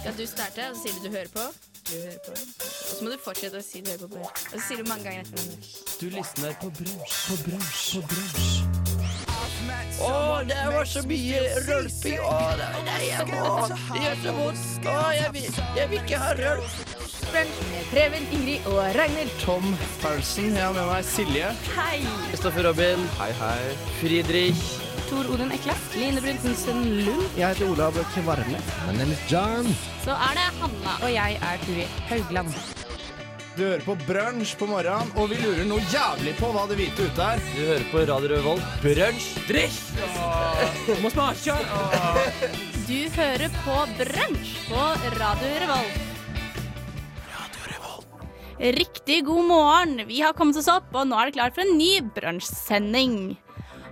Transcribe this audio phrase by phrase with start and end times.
[0.00, 1.44] Skal du starte, og så sier du du hører på?
[1.90, 2.32] Du hører på.
[2.32, 4.08] Og så må du fortsette å si du hører på.
[4.14, 4.46] brunsj.
[4.52, 5.56] Og så sier du mange ganger etter hverandre.
[6.00, 8.50] Du lysner på brunsj, på brunsj, på brunsj.
[10.00, 10.12] Å,
[10.48, 12.20] det var så mye rølping.
[12.24, 12.36] Å,
[12.88, 14.88] Det gjør så vondt.
[14.88, 16.76] Å, jeg vil, jeg vil ikke ha rølp.
[17.30, 19.34] Brunsj med Preben, Ingrid og Ragnhild.
[19.44, 19.66] Tom
[20.02, 21.52] Paulsen, jeg har med meg Silje.
[21.76, 21.98] Hei!
[22.30, 23.04] Kristoffer Robin.
[23.20, 23.74] Hei, hei.
[24.00, 24.64] Friedrich.
[25.10, 25.74] Tor Odin Ekla.
[25.98, 27.32] Line Bruntensen Lund.
[27.34, 28.58] Jeg heter Olav Kvarme.
[28.86, 29.66] My name is John.
[30.04, 30.92] Så er det Hanna.
[31.02, 32.52] Og jeg er Turi Haugland.
[33.56, 37.08] Du hører på Brunsj på morgenen, og vi lurer noe jævlig på hva det hvite
[37.10, 37.42] ute er.
[37.56, 38.70] Du hører på Radio Revolt.
[38.84, 39.26] Brunsj.
[39.50, 39.74] Drikk!
[41.02, 41.58] Må smake.
[42.86, 44.86] Du hører på Brunsj på
[45.18, 46.00] Radio Revolt.
[48.78, 50.00] Riktig god morgen.
[50.06, 53.40] Vi har kommet oss opp, og nå er det klart for en ny brunsjsending.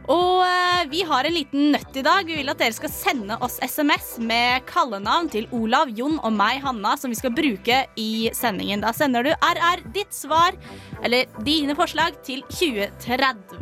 [0.09, 2.25] Og eh, vi har en liten nøtt i dag.
[2.25, 6.63] Vi vil at dere skal sende oss SMS med kallenavn til Olav, Jon og meg,
[6.65, 8.81] Hanna, som vi skal bruke i sendingen.
[8.85, 10.57] Da sender du RR ditt svar,
[11.05, 13.61] eller dine forslag, til 2030.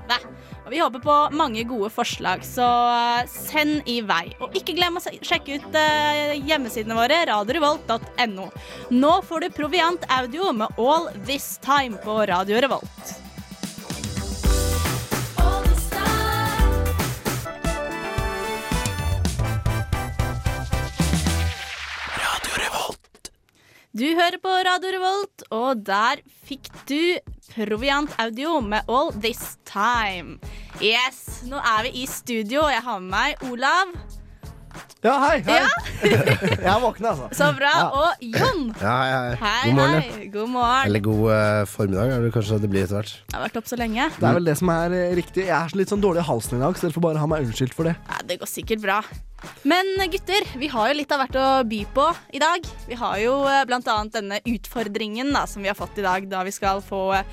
[0.66, 4.30] Og vi håper på mange gode forslag, så eh, send i vei.
[4.38, 8.50] Og ikke glem å sjekke ut eh, hjemmesidene våre, radiorevolt.no.
[8.94, 13.25] Nå får du Proviant Audio med All This Time på Radio Revolt.
[23.96, 27.16] Du hører på Radio Revolt, og der fikk du
[27.54, 30.36] Proviant Audio med All This Time.
[30.84, 33.94] Yes, nå er vi i studio, og jeg har med meg Olav.
[35.00, 35.38] Ja, hei.
[35.46, 35.62] hei.
[35.62, 35.70] Ja.
[36.66, 37.30] jeg er våken, altså.
[37.38, 37.70] Så bra.
[37.72, 37.86] Ja.
[38.02, 38.66] Og Jon.
[38.82, 39.38] Ja, hei, hei.
[39.40, 40.04] Hei, God morgen.
[40.10, 40.26] hei.
[40.34, 40.90] God morgen.
[40.90, 43.14] Eller god uh, formiddag, er det kanskje det blir etter hvert.
[43.22, 44.10] Jeg har vært opp så lenge.
[44.18, 45.46] Det er vel det som er eh, riktig.
[45.48, 47.48] Jeg er litt sånn dårlig i halsen i dag, så dere får bare ha meg
[47.48, 47.96] unnskyldt for det.
[48.12, 49.00] Ja, det går sikkert bra.
[49.66, 52.66] Men gutter, vi har jo litt av hvert å by på i dag.
[52.88, 53.62] Vi har jo bl.a.
[53.68, 57.02] blant annet denne utfordringen da, som vi har fått i dag, da vi skal få
[57.18, 57.32] eh,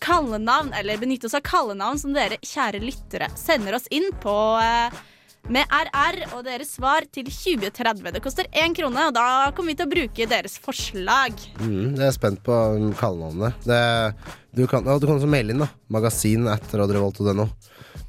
[0.00, 5.00] kallenavn, eller benytte oss av kallenavn som dere kjære lyttere sender oss inn på eh,
[5.50, 8.10] med RR og deres svar til 2030.
[8.12, 11.38] Det koster én krone, og da kommer vi til å bruke deres forslag.
[11.62, 12.52] Mm, jeg er spent på
[13.00, 14.36] kallenavnene kallenavnet.
[14.50, 15.70] Du kan, ja, du kan også maile inn, da.
[15.94, 17.46] Magasin at radiorevolt.no.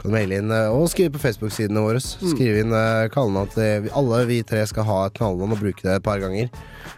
[0.02, 2.00] Kan maile inn eh, og skrive på Facebook-sidene våre.
[2.02, 6.00] Skrive inn uh, kallenavn til Alle vi tre skal ha et kallenavn og bruke det
[6.00, 6.50] et par ganger.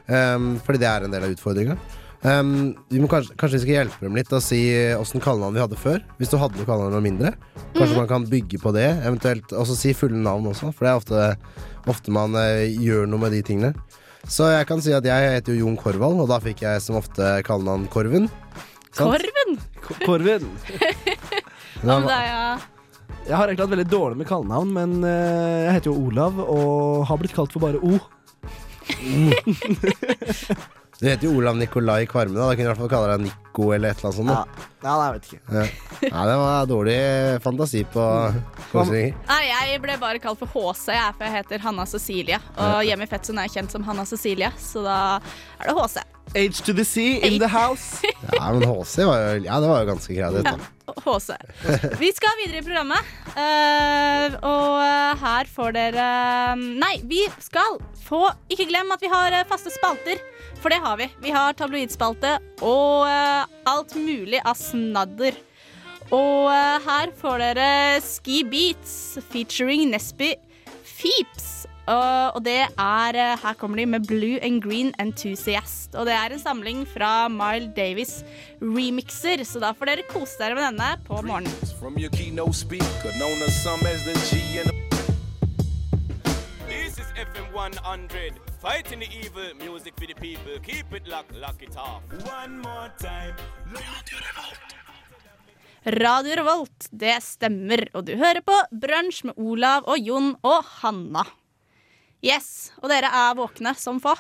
[0.08, 1.76] Um, fordi det er en del av utfordringa.
[2.24, 2.54] Um,
[2.88, 4.62] vi må kanskje, kanskje vi skal hjelpe dem litt og si
[4.96, 6.00] åssen kallenavn vi hadde før.
[6.22, 7.34] Hvis du hadde noe kallenavn mindre.
[7.76, 8.88] Kanskje man kan bygge på det.
[9.04, 11.60] Eventuelt også si fulle navn også, for det er ofte,
[11.92, 13.74] ofte man uh, gjør noe med de tingene.
[14.24, 16.96] Så jeg kan si at jeg heter jo Jon Korvald, og da fikk jeg som
[16.96, 18.30] ofte kallenavn Korven.
[18.96, 19.10] Sant?
[19.10, 19.58] Korven!
[19.84, 20.46] K Korven.
[21.84, 22.46] Men da- det er ja.
[23.24, 27.06] Jeg har egentlig hatt veldig dårlig med kallenavn, men eh, jeg heter jo Olav og
[27.08, 27.96] har blitt kalt for bare O.
[31.00, 32.50] Du heter jo Olav Nikolai Kvarme, da.
[32.52, 34.30] Da kunne du i hvert fall kalle deg Nico eller et eller annet sånt.
[34.30, 34.68] Ja, Da.
[34.84, 35.42] ja nei, jeg vet ikke.
[35.56, 35.64] Ja.
[36.14, 36.98] Nei, det var dårlig
[37.44, 38.06] fantasi på
[38.72, 39.16] korsringer.
[39.32, 42.40] Nei, jeg ble bare kalt for HC, jeg, for jeg heter Hanna Cecilie.
[42.60, 44.98] Og hjemme i Fetsund er jeg kjent som Hanna Cecilie, så da
[45.64, 45.98] er det HC.
[46.36, 48.00] H to the sea in the house.
[48.32, 50.48] Ja, men HC var jo, ja, det var jo ganske greit.
[50.48, 50.56] Ja,
[51.04, 51.36] HC.
[52.00, 56.08] Vi skal videre i programmet, uh, og eh, her får dere
[56.60, 60.22] Nei, vi skal få Ikke glem at vi har eh, faste spalter,
[60.62, 61.10] for det har vi.
[61.24, 65.40] Vi har tabloidspalte og uh, alt mulig av snadder.
[66.14, 67.70] Og uh, her får dere
[68.04, 70.34] Ski Beats featuring Nesby
[70.88, 71.43] Feeps.
[71.84, 75.96] Og, og det er eh, Her kommer de med Blue and Green Enthusiast.
[75.96, 78.22] Og det er en samling fra Mile Davis
[78.62, 81.52] remixer, så da får dere kose dere med denne på morgenen.
[81.80, 84.72] From your keynote speaker, known to some as the G and
[86.72, 88.40] This is FM 100.
[88.62, 90.56] Fighting the evil, music for the people.
[90.64, 92.02] Keep it locked, lock it off.
[92.24, 93.36] One more time.
[95.86, 97.90] Radio Revolt, det stemmer.
[97.94, 101.26] Og du hører på Brunsj med Olav og Jon og Hanna.
[102.24, 104.14] Yes, og dere er våkne som få.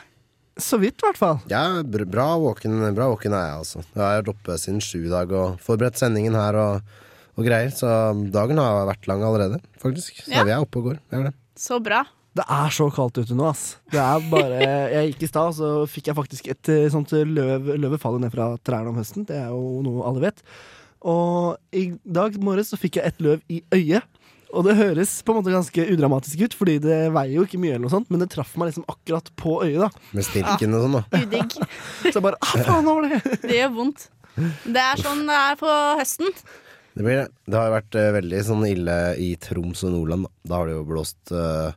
[0.59, 1.37] Så vidt, i hvert fall.
[1.49, 3.79] Ja, bra våken, bra våken er jeg, altså.
[3.95, 6.91] Jeg har vært oppe siden sju i dag og forberedt sendingen her og,
[7.39, 7.71] og greier.
[7.73, 7.87] Så
[8.35, 10.19] dagen har vært lang allerede, faktisk.
[10.27, 10.43] Så Ja.
[10.45, 10.99] vi er oppe og går.
[11.09, 11.33] Det er det.
[11.57, 12.03] Så bra.
[12.37, 13.77] Det er så kaldt ute nå, ass.
[13.93, 14.61] Det er bare
[14.93, 18.33] Jeg gikk i stad, så fikk jeg faktisk et eh, sånt løv Løvet faller ned
[18.33, 19.25] fra trærne om høsten.
[19.29, 20.41] Det er jo noe alle vet.
[21.03, 24.05] Og i dag morges så fikk jeg et løv i øyet.
[24.53, 27.75] Og det høres på en måte ganske udramatisk ut, fordi det veier jo ikke mye,
[27.75, 29.81] eller noe sånt men det traff meg liksom akkurat på øyet.
[29.81, 31.23] da Med stilken og sånn, da.
[31.23, 31.55] Udigg.
[32.05, 33.21] Så jeg bare ah, faen, hva var det?
[33.47, 34.05] Det gjør vondt.
[34.35, 36.31] Det er sånn det er på høsten.
[36.93, 37.27] Det, blir det.
[37.49, 40.29] det har vært uh, veldig sånn ille i Troms og Nordland.
[40.29, 41.73] Da, da har det jo blåst uh,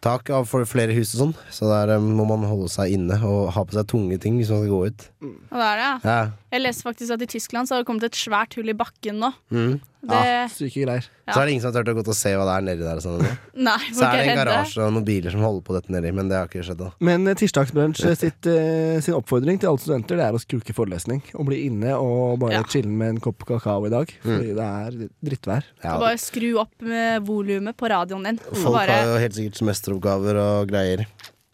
[0.00, 1.34] tak av for flere hus og sånn.
[1.52, 4.52] Så der um, må man holde seg inne og ha på seg tunge ting hvis
[4.52, 5.06] man skal gå ut.
[5.28, 5.94] Og det er det, ja.
[6.04, 6.20] Ja.
[6.56, 9.20] Jeg leste faktisk at i Tyskland så har det kommet et svært hull i bakken
[9.20, 9.32] nå.
[9.52, 9.74] Mm.
[10.00, 11.04] Det, Ja, syke greier.
[11.28, 11.32] Ja.
[11.34, 12.62] Så er det ingen som har turt å gå til å se hva det er
[12.64, 12.96] nedi der.
[12.96, 13.38] Og sånn.
[13.68, 16.30] Nei, så er det en garasje og noen biler som holder på dette nedi, men
[16.30, 16.88] det har ikke skjedd da.
[17.04, 21.20] Men eh, Tirsdagsbrunsj sitt, eh, sin oppfordring til alle studenter Det er å skruke forelesning.
[21.36, 22.62] Og bli inne og bare Ja.
[22.64, 24.08] chille med en kopp kakao i dag.
[24.24, 24.30] Mm.
[24.32, 25.68] Fordi det er drittvær.
[25.84, 28.38] Ja, bare skru opp med volumet på radioen din.
[28.54, 31.04] Folk bare har jo helt sikkert semesteroppgaver og greier.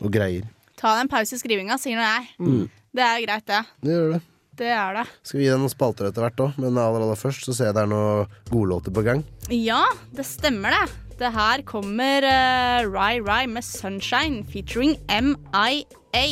[0.01, 0.47] Og greier.
[0.77, 2.27] ta en pause i skrivinga, sier nå jeg.
[2.39, 2.71] Mm.
[2.95, 3.63] Det er greit, det.
[3.83, 4.23] Det gjør det.
[4.57, 5.07] Det er det.
[5.23, 7.71] Skal vi gi deg noen spalter etter hvert òg, men aller, aller først så ser
[7.71, 9.25] jeg det er noen godlåter på gang.
[9.53, 9.83] Ja,
[10.17, 10.87] det stemmer det.
[11.17, 16.27] Det her kommer uh, Rai Rai med 'Sunshine' featuring MIA.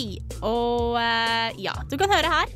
[0.45, 2.53] Og uh, ja, du kan høre her.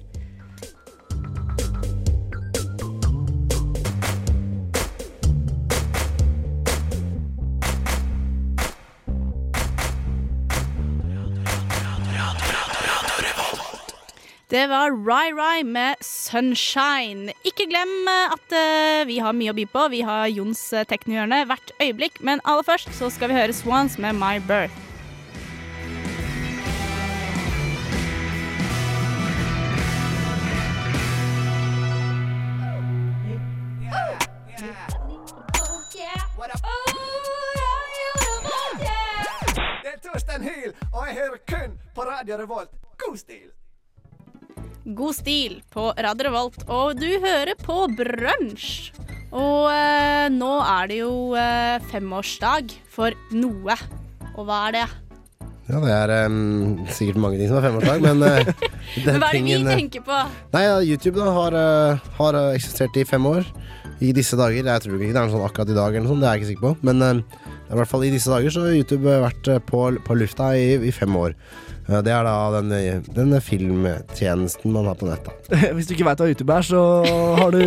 [14.50, 17.32] Det var Rai Rai med 'Sunshine'.
[17.44, 19.82] Ikke glem eh, at eh, vi har mye å by på.
[19.92, 22.22] Vi har Jons uh, teknohjørne hvert øyeblikk.
[22.24, 24.72] Men aller først så skal vi høre Swans med 'My Birth'.
[39.84, 42.72] Det er Torstein Hyl, og jeg hører kun på Radio Revolt.
[42.96, 43.57] God stil!
[44.88, 48.94] God stil på Radio Revolt, og du hører på Brunsj.
[49.36, 53.76] Og eh, nå er det jo eh, femårsdag for noe.
[54.32, 54.86] Og hva er det?
[55.68, 58.48] Ja, det er um, sikkert mange ting som er femårsdag, men uh,
[59.04, 60.22] Men hva er det vi tenker på?
[60.56, 63.44] Nei, ja, YouTube da har, uh, har eh, eksistert i fem år.
[64.00, 64.62] I disse dager.
[64.62, 66.36] Jeg tror ikke det er noe sånn akkurat i dag, eller noe sånt, det er
[66.38, 66.88] jeg ikke sikker på.
[66.88, 70.16] Men eh, i hvert fall i disse dager så har YouTube vært eh, på, på
[70.16, 71.34] lufta i, i fem år.
[71.88, 72.72] Det er da den,
[73.16, 75.28] den filmtjenesten man har på nett.
[75.76, 76.82] Hvis du ikke veit hva YouTube er, så
[77.40, 77.62] har du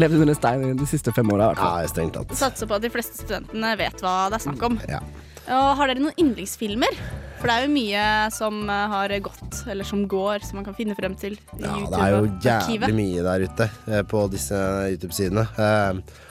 [0.00, 1.50] levd under en stein de siste fem åra.
[1.58, 2.32] Ja, strengt tatt.
[2.38, 4.78] Satser på at de fleste studentene vet hva det er snakk om.
[4.88, 5.02] Ja.
[5.46, 6.96] Og har dere noen yndlingsfilmer?
[7.36, 10.74] For det er jo mye som eh, har gått, eller som går, som man kan
[10.78, 11.36] finne frem til.
[11.60, 14.56] i Ja, det er jo jævlig mye der ute eh, på disse
[14.96, 15.44] YouTube-sidene.
[15.60, 16.24] Eh,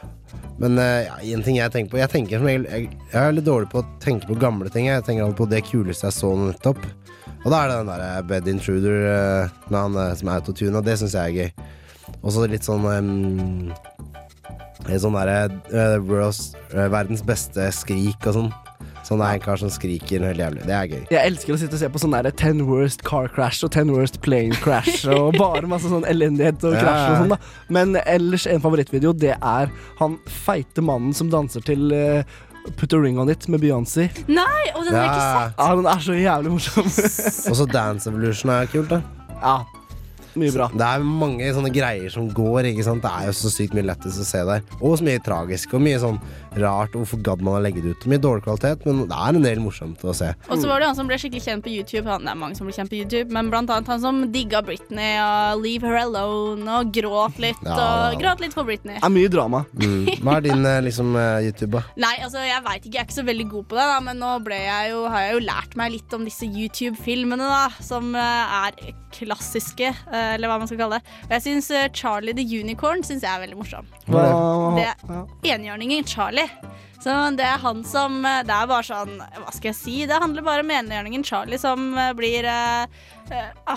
[0.60, 2.66] Men ja, en ting jeg tenker på Jeg tenker som jeg,
[3.12, 4.90] jeg er litt dårlig på å tenke på gamle ting.
[4.90, 6.82] Jeg tenker alltid på det kuleste jeg så nettopp.
[7.46, 10.40] Og da er det den der eh, Bed Intruder eh, med han eh, som er
[10.42, 10.82] autotuna.
[10.82, 11.68] Det syns jeg er gøy.
[12.26, 13.74] Og så litt sånn um,
[14.86, 18.52] Sånn derre uh, Verdens beste skrik og sånn.
[19.06, 20.64] Sånn det er en kar som skriker helt jævlig.
[20.66, 21.02] Det er gøy.
[21.14, 23.92] Jeg elsker å sitte og se på sånn der Ten worst car crash og Ten
[23.94, 26.82] worst plane crash og bare masse sånn elendighet og Ja.
[26.82, 27.38] krasj og sånn, da.
[27.78, 29.70] Men ellers en favorittvideo, det er
[30.02, 32.38] han feite mannen som danser til eh,
[32.78, 34.10] Put a ring on it med Beyoncé.
[34.28, 35.48] Nei, og den har jeg ikke Ja.
[35.48, 35.60] sett.
[35.60, 36.90] Ja, den er så jævlig morsom.
[37.52, 39.02] Og så Dance Evolution er kult, da.
[39.42, 39.58] ja,
[40.36, 40.68] mye bra.
[40.74, 42.66] Det er mange sånne greier som går.
[42.74, 43.02] ikke sant?
[43.06, 44.66] Det er jo så sykt mye lættis å se der.
[44.82, 46.18] Og så mye tragisk og mye sånn
[46.62, 46.96] rart.
[46.96, 48.06] Hvorfor gadd man å legge det ut?
[48.12, 50.32] Mye dårlig kvalitet, men det er en del morsomt å se.
[50.50, 52.06] Og så var det han som ble skikkelig kjent på YouTube.
[52.10, 54.62] Han, det er mange som ble kjent på YouTube, men blant annet han som digga
[54.66, 57.62] Britney og Leave Her Alone og gråt litt.
[57.66, 57.78] Ja,
[58.12, 58.98] og gråt litt for Britney.
[59.00, 59.64] Det er mye drama.
[59.80, 60.10] Mm.
[60.24, 61.96] Hva er din eh, liksom eh, YouTube, da?
[62.06, 64.22] Nei, altså jeg veit ikke, jeg er ikke så veldig god på det, da, men
[64.22, 68.14] nå ble jeg jo, har jeg jo lært meg litt om disse YouTube-filmene, da, som
[68.16, 71.14] eh, er klassiske, eller hva man skal kalle det.
[71.30, 73.88] Og jeg syns Charlie the Unicorn synes jeg er veldig morsom.
[74.12, 74.26] Hva,
[74.76, 76.45] Det er enhjørningen Charlie.
[77.06, 79.96] Så det er han som eh, Det er bare sånn Hva skal jeg si?
[80.10, 82.96] Det handler bare om enhjørningen Charlie som eh, blir eh,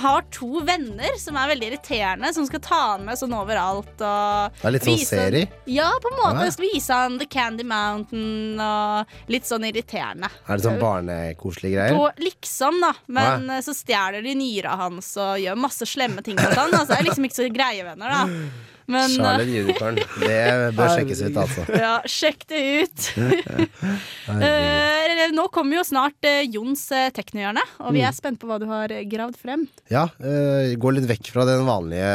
[0.05, 3.95] Har to venner som er veldig irriterende, som skal ta han med sånn overalt.
[3.97, 5.49] Og Det er litt sånn vise- serie.
[5.73, 6.45] Ja, på en måte.
[6.45, 6.53] Ja.
[6.53, 10.29] Skal vise han The Candy Mountain og litt sånn irriterende.
[10.45, 11.97] Er det sånn barnekoselige greier?
[11.97, 12.93] På liksom, da.
[13.09, 13.61] Men ja.
[13.65, 16.69] så stjeler de nyra hans og gjør masse slemme ting mot han.
[16.69, 18.43] Altså, det er liksom ikke så greie venner, da.
[18.88, 19.99] Men Charlotte Unicorn.
[20.23, 20.40] Det
[20.76, 21.64] bør sjekkes ut, altså.
[21.85, 23.09] ja, sjekk det ut.
[24.33, 28.59] uh, nå kommer jo snart uh, Jons uh, teknohjørne, og vi er spent på hva
[28.62, 29.66] du har eh, gravd frem.
[29.92, 32.12] Ja, eh, gå litt vekk fra den vanlige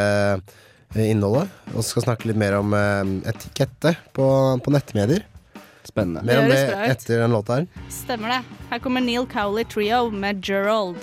[0.95, 4.27] eh, innholdet, og skal snakke litt mer om eh, etikette på,
[4.63, 5.27] på nettmedier.
[5.83, 6.23] Spennende.
[6.23, 6.61] Mer om Det
[6.93, 7.67] etter den låta her.
[7.91, 8.41] Stemmer det.
[8.71, 11.01] Her kommer Neil Cowley Trio med Gerald.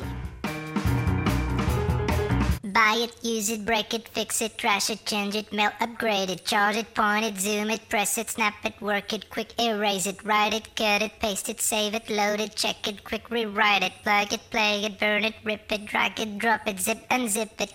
[2.72, 6.44] Buy it, use it, break it, fix it, trash it, change it, mail, upgrade it,
[6.44, 10.22] charge it, point it, zoom it, press it, snap it, work it, quick erase it,
[10.22, 13.92] write it, cut it, paste it, save it, load it, check it, quick rewrite it,
[14.04, 17.72] plug it, play it, burn it, rip it, drag it, drop it, zip unzip it.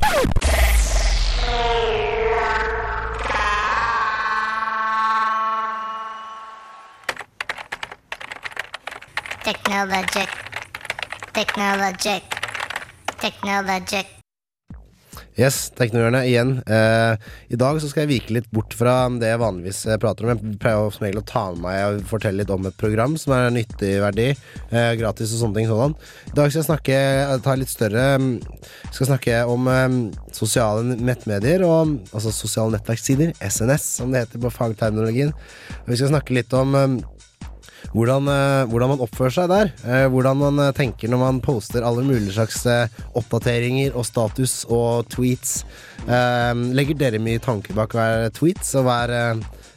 [9.44, 10.30] Technologic.
[11.34, 12.24] Technologic.
[13.20, 14.15] Technologic.
[15.36, 16.52] Yes, Teknohjørnet igjen.
[16.64, 17.20] Uh,
[17.52, 20.32] I dag så skal jeg vike litt bort fra det jeg vanligvis eh, prater om.
[20.32, 23.34] Jeg pleier som regel å ta med meg og fortelle litt om et program som
[23.36, 24.30] er nyttig verdi.
[24.72, 25.68] Eh, gratis og sånne ting.
[25.68, 25.98] Sånn.
[26.32, 27.00] I dag skal jeg snakke
[27.44, 28.30] ta litt større mm,
[28.96, 29.98] Skal snakke om eh,
[30.36, 33.36] sosiale nettmedier og altså sosiale nettverkssider.
[33.44, 35.36] SNS, som det heter på fagterminologien.
[35.90, 36.96] Vi skal snakke litt om eh,
[37.94, 39.74] hvordan, eh, hvordan man oppfører seg der.
[39.86, 42.64] Eh, hvordan man eh, tenker når man poster alle mulige slags
[43.16, 45.62] oppdateringer og status og tweets.
[46.06, 49.14] Legger dere mye tanke bak hver tweets og hver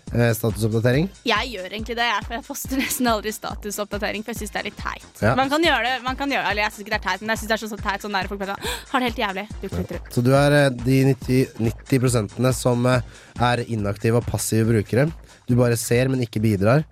[0.09, 1.09] statusoppdatering?
[1.29, 4.61] Jeg gjør egentlig det, jeg, for jeg poster nesten aldri statusoppdatering, for jeg syns det
[4.63, 5.09] er litt teit.
[5.21, 5.35] Ja.
[5.37, 7.35] Man kan gjøre det, man kan gjøre, eller jeg syns ikke det er teit, men
[7.35, 9.21] jeg syns det er så, så teit sånn der folk bare sånn Har det helt
[9.25, 9.47] jævlig.
[9.61, 9.97] Du, du.
[10.17, 15.11] Så du er de 90, 90 som er inaktive og passive brukere.
[15.49, 16.87] Du bare ser, men ikke bidrar.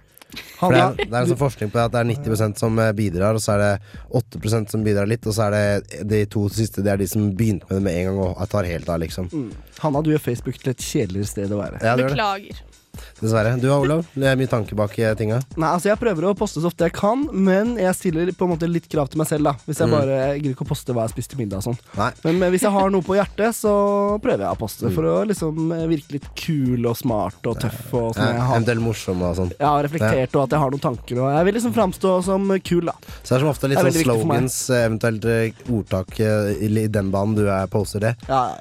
[0.57, 2.93] For det, er, det er sånn forskning på det at det er 90% som eh,
[2.97, 3.73] bidrar, og så er det
[4.23, 7.29] 8% som bidrar litt, og så er det de to siste Det er de som
[7.37, 9.31] begynte med det med en gang og tar helt av, liksom.
[9.83, 11.83] Hanna, du gjør Facebook til et kjedeligere sted å være.
[11.85, 11.97] Ja.
[12.01, 12.65] Beklager.
[13.21, 13.55] Dessverre.
[13.61, 14.05] Du da, Olav?
[14.15, 15.41] Det er mye tanke bak i tinga.
[15.57, 18.55] Nei, altså Jeg prøver å poste så ofte jeg kan, men jeg stiller på en
[18.57, 19.45] måte litt krav til meg selv.
[19.45, 19.95] da Hvis jeg Mm.
[19.99, 21.79] bare jeg gidder ikke å poste hva jeg spiste til middag og sånn.
[21.97, 22.11] Nei.
[22.25, 23.73] Men men hvis jeg har noe på hjertet, så
[24.21, 24.91] prøver jeg å poste.
[24.95, 25.55] For å liksom
[25.89, 27.93] virke litt kul og smart og tøff.
[27.95, 29.53] Og sånn Ja, Eventuelt morsom og sånn.
[29.61, 31.19] har reflektert og at jeg har noen tanker.
[31.23, 32.93] Og jeg vil liksom framstå som kul, da.
[33.23, 37.11] Så det er som ofte litt sånn slogans, eh, eventuelt eh, ordtak eh, i den
[37.11, 38.17] banen du er poster det.
[38.29, 38.57] Ja,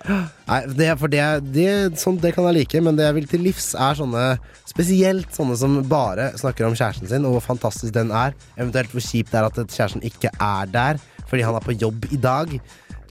[0.48, 1.24] Nei, det, for det,
[1.56, 4.25] det, sånn, det kan jeg like, men det jeg vil til livs, er sånne
[4.70, 8.36] Spesielt sånne som bare snakker om kjæresten sin, og hvor fantastisk den er.
[8.58, 12.06] Eventuelt hvor kjipt det er at kjæresten ikke er der fordi han er på jobb
[12.14, 12.52] i dag.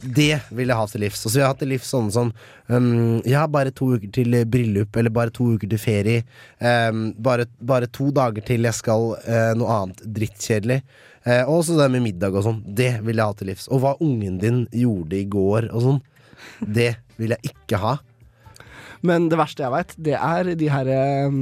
[0.05, 1.23] Det vil jeg ha til livs.
[1.25, 2.31] Og så vil jeg ha til livs sånne som
[2.69, 6.25] um, Ja, bare to uker til bryllup, eller bare to uker til ferie.
[6.61, 10.81] Um, bare, bare to dager til jeg skal uh, noe annet drittkjedelig.
[11.25, 12.61] Uh, og så det med middag og sånn.
[12.67, 13.69] Det vil jeg ha til livs.
[13.73, 16.03] Og hva ungen din gjorde i går og sånn.
[16.61, 17.97] Det vil jeg ikke ha.
[19.05, 21.39] Men det verste jeg veit, det er de her eh,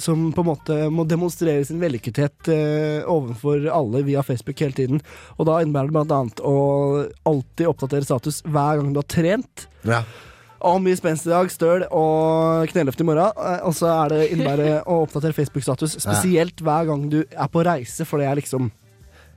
[0.00, 5.02] som på en måte må demonstrere sin vellykkethet eh, overfor alle via Facebook hele tiden.
[5.36, 6.54] Og da innebærer det annet å
[7.28, 9.66] alltid oppdatere status hver gang du har trent.
[9.88, 10.02] Ja.
[10.60, 13.32] Og mye spenst i dag, støl og kneløft i morgen.
[13.34, 17.64] eh, Og så er det innebærer å oppdatere Facebook-status, spesielt hver gang du er på
[17.66, 18.70] reise, for det er liksom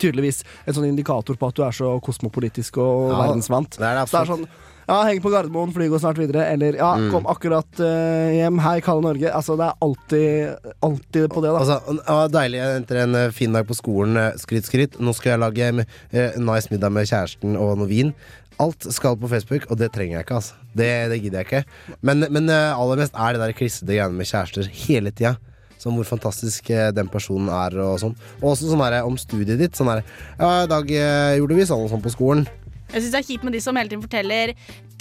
[0.02, 3.78] tydeligvis en sånn indikator på at du er så kosmopolitisk og Ja, verdensvant.
[3.80, 4.48] det er det så det er sånn
[4.88, 6.46] ja, heng på Gardermoen, fly går snart videre.
[6.54, 7.10] Eller ja, Mm.
[7.12, 8.60] kom akkurat uh, hjem.
[8.64, 9.32] Hei, kalde Norge.
[9.34, 11.64] Altså, det er alltid, alltid på det, da.
[11.64, 14.18] Altså, var deilig etter en eh, fin dag på skolen.
[14.38, 15.00] Skritt, Skryt, skryt.
[15.04, 15.70] Nå skal jeg lage
[16.14, 18.14] eh, en nice middag med kjæresten og noe vin.
[18.62, 20.36] Alt skal på Facebook, og det trenger jeg ikke.
[20.36, 21.64] altså Det, det gidder jeg ikke.
[22.06, 25.34] Men, men uh, aller mest er det der klissete greiene med kjærester hele tida.
[25.82, 28.14] Som hvor fantastisk eh, den personen er og sånn.
[28.44, 29.74] Og også sånn her, om studiet ditt.
[29.76, 30.04] Sånn her
[30.38, 32.46] Ja, i dag eh, gjorde vi sånn og sånn på skolen.
[32.94, 34.54] Jeg syns det er kjipt med de som hele tiden forteller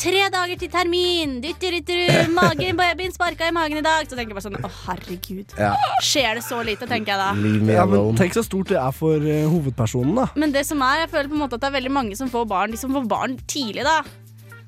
[0.02, 1.34] Tre dager til termin!
[1.44, 4.08] Dytterytter, magen, babyen sparka i magen i dag.
[4.08, 5.52] Så tenker jeg bare sånn Å, herregud.
[5.61, 5.75] Ja.
[6.02, 7.76] Skjer det så lite, tenker jeg da.
[7.76, 10.26] Ja, men tenk så stort det er for uh, hovedpersonen, da.
[10.40, 12.32] Men det som er, jeg føler på en måte at det er veldig mange som
[12.32, 14.00] får barn De som får barn tidlig, da.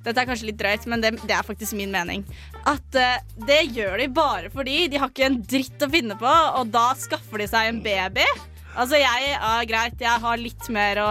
[0.05, 2.27] Dette er kanskje litt drøyt, men det, det er faktisk min mening.
[2.69, 6.35] At uh, det gjør de bare fordi de har ikke en dritt å finne på,
[6.61, 8.29] og da skaffer de seg en baby.
[8.75, 11.11] Altså, jeg, ja, greit, jeg har litt mer å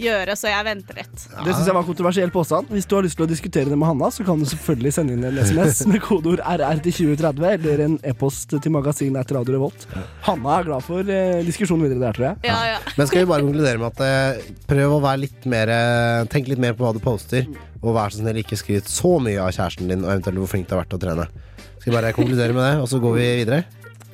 [0.00, 1.24] gjøre, så jeg venter litt.
[1.28, 2.70] Det syns jeg var kontroversiell påstand.
[2.72, 5.16] Hvis du har lyst til å diskutere det med Hanna, så kan du selvfølgelig sende
[5.16, 9.58] inn en SMS med kodeord RR til 2030, eller en e-post til magasinet etter Radio
[9.58, 9.86] Revolt.
[10.24, 12.40] Hanna er glad for eh, diskusjonen videre der, tror jeg.
[12.48, 12.80] Ja, ja.
[12.96, 16.48] Men skal vi bare konkludere med at eh, prøv å være litt mer eh, Tenk
[16.50, 17.48] litt mer på hva du poster,
[17.80, 20.68] og vær så snill ikke skryt så mye av kjæresten din, og eventuelt hvor flink
[20.68, 21.28] du har vært til å trene.
[21.80, 23.64] Skal vi bare konkludere med det, og så går vi videre?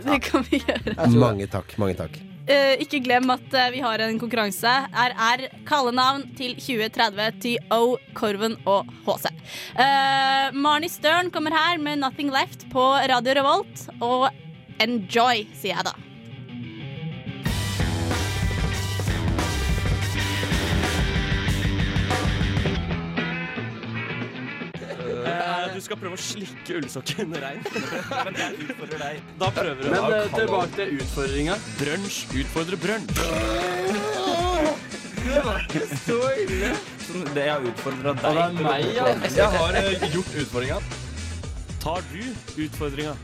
[0.06, 1.12] Det kan vi gjøre.
[1.14, 1.78] Mange takk.
[1.82, 4.70] mange takk Eh, ikke glem at eh, vi har en konkurranse.
[4.94, 9.32] RR kallenavn til 2030 til O, Korven og HC.
[9.74, 13.88] Uh, Marnie Stern kommer her med 'Nothing Left' på Radio Revolt.
[14.00, 14.30] Og
[14.78, 16.15] enjoy, sier jeg da.
[25.26, 27.62] Eh, Du skal prøve å slikke ullsokken rein.
[28.26, 29.22] Men jeg utfordrer deg.
[29.42, 29.88] Da prøver du.
[29.92, 31.56] Men eh, tilbake til utfordringa.
[31.80, 33.08] Brunsj utfordrer brunsj.
[35.26, 36.68] Det var ikke så ille.
[37.34, 38.22] Det jeg utfordra deg.
[38.22, 39.06] det er meg, ja.
[39.36, 40.78] Jeg har eh, gjort utfordringa.
[41.82, 42.22] Tar du
[42.64, 43.16] utfordringa?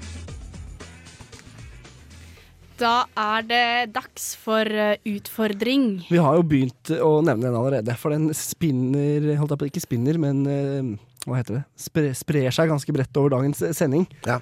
[2.82, 5.86] Da er det dags for eh, utfordring.
[6.10, 9.84] Vi har jo begynt å nevne den allerede, for den spinner Holdt jeg på ikke
[9.84, 10.90] spinner, men eh,
[11.26, 11.62] hva heter det?
[11.78, 14.06] Spre, sprer seg ganske bredt over dagens sending.
[14.26, 14.40] Ja.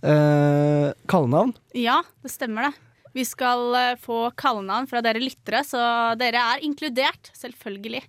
[0.00, 1.52] Eh, kallenavn.
[1.76, 2.72] Ja, det stemmer det.
[3.16, 5.80] Vi skal eh, få kallenavn fra dere lyttere, så
[6.20, 8.04] dere er inkludert, selvfølgelig.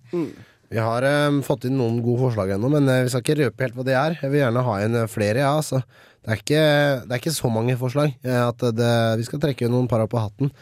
[0.72, 3.66] Vi har um, fått inn noen gode forslag ennå, men eh, vi skal ikke røpe
[3.66, 4.16] helt hva de er.
[4.22, 5.56] Jeg vil gjerne ha inn flere, ja.
[5.58, 5.82] Altså.
[6.22, 6.62] Det, er ikke,
[7.02, 8.14] det er ikke så mange forslag.
[8.22, 10.52] at det, vi skal trekke noen par opp på hatten.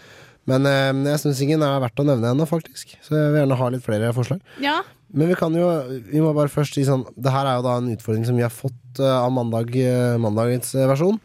[0.49, 2.97] Men eh, jeg syns ingen er verdt å nevne ennå, faktisk.
[3.04, 4.40] Så jeg vil gjerne ha litt flere forslag.
[4.64, 4.80] Ja,
[5.12, 5.67] Men vi kan jo
[6.11, 8.47] Vi må bare først si sånn Det her er jo da en utfordring som vi
[8.47, 11.21] har fått eh, av mandag, eh, mandagens eh, versjon.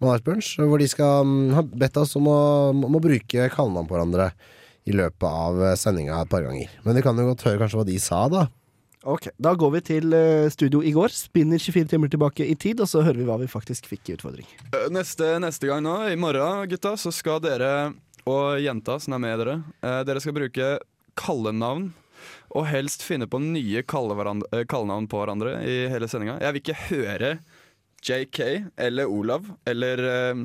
[0.00, 0.54] Mandagsbrunch.
[0.60, 2.40] Hvor de skal mm, ha bedt oss om å,
[2.72, 4.30] om å bruke kallenavn på hverandre
[4.88, 6.70] i løpet av sendinga et par ganger.
[6.86, 8.46] Men vi kan jo godt høre kanskje hva de sa, da.
[9.04, 10.16] Ok, Da går vi til
[10.52, 11.12] studio i går.
[11.12, 14.16] Spinner 24 timer tilbake i tid, og så hører vi hva vi faktisk fikk i
[14.16, 14.48] utfordring.
[14.92, 17.92] Neste, neste gang nå, i morgen, gutta, så skal dere
[18.28, 20.78] og jenta som er med dere, eh, dere skal bruke
[21.18, 21.90] kallenavn.
[22.58, 26.38] Og helst finne på nye eh, kallenavn på hverandre i hele sendinga.
[26.42, 27.34] Jeg vil ikke høre
[28.00, 28.40] JK
[28.80, 30.44] eller Olav eller uh,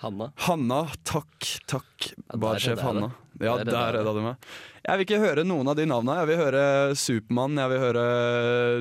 [0.00, 0.30] Hanna.
[0.46, 0.80] Hanna.
[1.04, 3.12] Takk, takk, der barsjef Hanna.
[3.40, 4.48] Ja, Der der redda du meg.
[4.86, 6.20] Jeg vil ikke høre noen av de navna.
[6.22, 6.62] Jeg vil høre
[6.96, 8.04] Supermann, jeg vil høre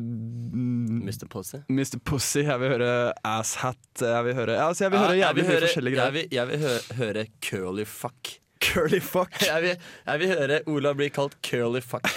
[0.06, 1.28] Mr.
[1.32, 1.60] Pussy.
[1.68, 2.00] Mr.
[2.06, 2.92] Pussy, jeg vil høre
[3.26, 6.16] Asshat, jeg vil høre, altså jeg vil høre jævlig mye forskjellige Jeg greier.
[6.16, 8.36] vil, jeg vil hø høre curly fuck.
[8.64, 9.36] Curly fuck.
[9.50, 9.76] Jeg vil,
[10.08, 12.08] jeg vil høre Ola bli kalt curly fuck.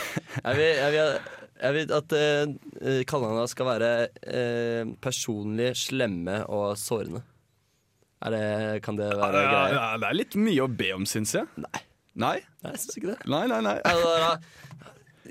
[0.44, 1.16] Jeg vil, jeg vil,
[1.58, 3.90] jeg vil at uh, kallenavnene skal være
[4.22, 7.24] uh, personlig slemme og sårende.
[8.22, 8.44] Er det,
[8.86, 9.74] kan det være Ja, greia?
[9.74, 11.50] ja, det er litt mye å be om, syns jeg.
[11.62, 11.82] Nei.
[12.18, 12.36] Nei?
[12.62, 13.18] Nei, jeg syns ikke det.
[13.30, 13.76] Nei, nei, nei.
[13.86, 14.40] Altså,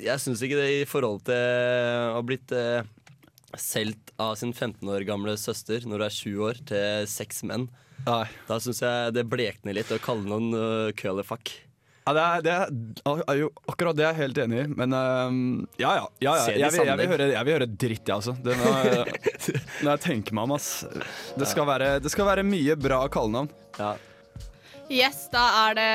[0.03, 2.83] jeg syns ikke det i forhold til å ha blitt uh,
[3.59, 7.67] solgt av sin 15 år gamle søster når du er 7 år, til seks menn.
[8.05, 8.25] Nei.
[8.47, 11.51] Da syns jeg det blekner litt å kalle noen uh, curly fuck.
[12.07, 14.93] Ja, det er, det er, er jo, akkurat det er jeg helt enig i, men
[14.95, 15.39] ehm,
[15.75, 16.05] ja ja.
[16.23, 16.53] ja, ja.
[16.55, 18.35] Jeg, vil, jeg, vil høre, jeg vil høre dritt, jeg, altså.
[18.45, 18.69] Det må,
[19.83, 20.69] når jeg tenker meg om, ass.
[21.35, 23.51] Det skal, være, det skal være mye bra kallenavn.
[23.75, 23.97] Ja.
[24.87, 25.91] Yes, da er det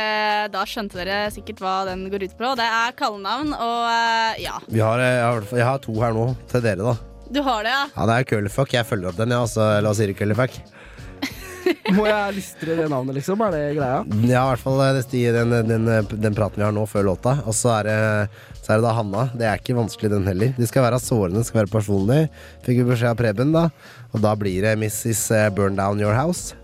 [0.53, 2.53] Da skjønte dere sikkert hva den går ut på.
[2.61, 4.61] Det er kallenavn, og uh, ja.
[4.69, 7.25] Vi har, eh, jeg, har, jeg har to her nå til dere, da.
[7.33, 7.89] Du har det, ja.
[7.97, 8.77] Ja, det er curlyfuck.
[8.77, 9.41] Jeg følger opp den, ja.
[9.47, 10.61] Altså, eller hva sier det, curlyfuck?
[11.97, 13.43] Må jeg listre det navnet, liksom?
[13.47, 13.99] Er det greia?
[14.29, 15.01] Ja, i hvert fall eh,
[15.37, 17.37] den, den, den praten vi har nå før låta.
[17.47, 19.27] Og så er, det, så er det da Hanna.
[19.37, 20.55] Det er ikke vanskelig, den heller.
[20.59, 22.31] De skal være sårende, skal være personlige.
[22.67, 23.67] Fikk vi beskjed av Preben, da.
[24.13, 25.25] Og da blir det Mrs.
[25.57, 26.57] Burn Down Your House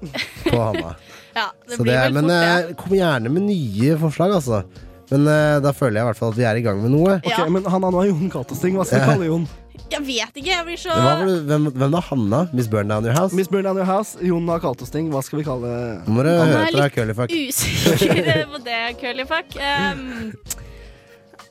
[0.49, 0.97] på Hanna.
[1.39, 4.37] ja det Så blir det er, vel men fort eh, kom gjerne med nye forslag,
[4.41, 4.65] altså.
[5.09, 7.15] Men uh, da føler jeg i hvert fall at vi er i gang med noe.
[7.23, 7.47] Ok, Ja.
[7.49, 8.75] Men Hanna, nå har Jon kalt oss ting.
[8.77, 9.15] Hva skal vi Ja.
[9.15, 9.47] kalle Jon?
[9.89, 12.01] Jeg vet ikke, jeg blir så Hva var det, hvem, hvem da?
[12.11, 12.41] Hanna?
[12.53, 13.35] Miss Burn Down Your House?
[13.39, 14.19] Miss Burn Down Your House.
[14.21, 15.09] Jon har kalt oss ting.
[15.13, 15.71] Hva skal vi kalle
[16.05, 17.33] Nå må du høre er deg, curlyfuck.
[17.33, 19.57] usikker på det, curlyfuck.
[19.57, 20.03] Um,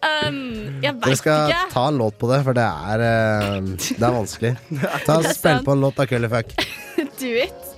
[0.03, 0.37] um,
[0.83, 1.63] jeg Dere veit skal ikke.
[1.73, 4.53] ta en låt på det, for det er, uh, det er vanskelig.
[5.07, 6.53] Ta er Spill på en låt av curlyfuck.
[7.21, 7.73] Do it.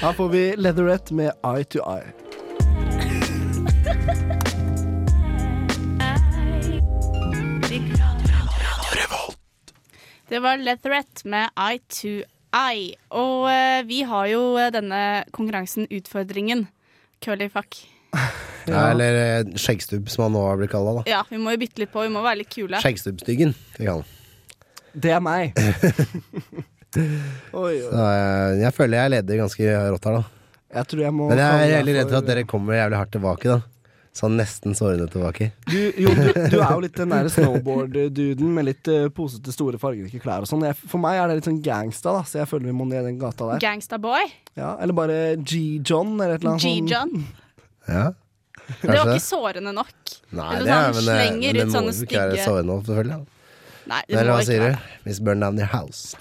[0.00, 2.08] Her får vi Leatherette med Eye to Eye.
[10.30, 12.12] Det var Leatherette med Eye to
[12.54, 12.94] Eye.
[13.18, 15.00] Og eh, vi har jo eh, denne
[15.34, 16.68] konkurransen Utfordringen.
[17.24, 17.80] Curlyfuck.
[18.68, 21.00] Ja, eller eh, skjeggstubb, som han nå har blitt kalla.
[21.08, 22.02] Ja, vi må jo bytte litt på.
[22.04, 22.78] Vi må være litt kule.
[22.84, 23.54] Skjeggstubbstyggen.
[23.78, 24.04] Det kan han.
[25.00, 25.56] Det er meg.
[27.56, 27.80] oi, oi.
[27.80, 30.22] Så, eh, jeg føler jeg leder ganske rått her, da.
[30.76, 33.00] Jeg tror jeg må Men jeg er veldig redd for for- at dere kommer jævlig
[33.00, 33.58] hardt tilbake, da.
[34.12, 35.52] Sånn nesten sårende tilbake.
[35.70, 39.78] Du, jo, du, du er jo litt den der snowboard-duden med litt uh, posete, store,
[39.78, 40.64] fargerike klær og sånn.
[40.82, 43.20] For meg er det litt sånn gangsta, da, så jeg føler vi må ned den
[43.22, 43.62] gata der.
[43.62, 44.26] Gangsta-boy?
[44.58, 47.26] Ja, eller bare G-John, eller et eller annet sånn- G-John.
[47.86, 48.08] Ja,
[48.82, 49.94] Det var ikke sårende nok.
[50.30, 52.40] Nei, Eller det er, sånn men, det- slenger men ut det må jo ikke være
[52.42, 53.20] stygge- nok, selvfølgelig.
[53.20, 53.36] da.
[53.90, 54.88] Nei, det Eller hva sier du?
[55.08, 56.14] Miss Burn Down Your House.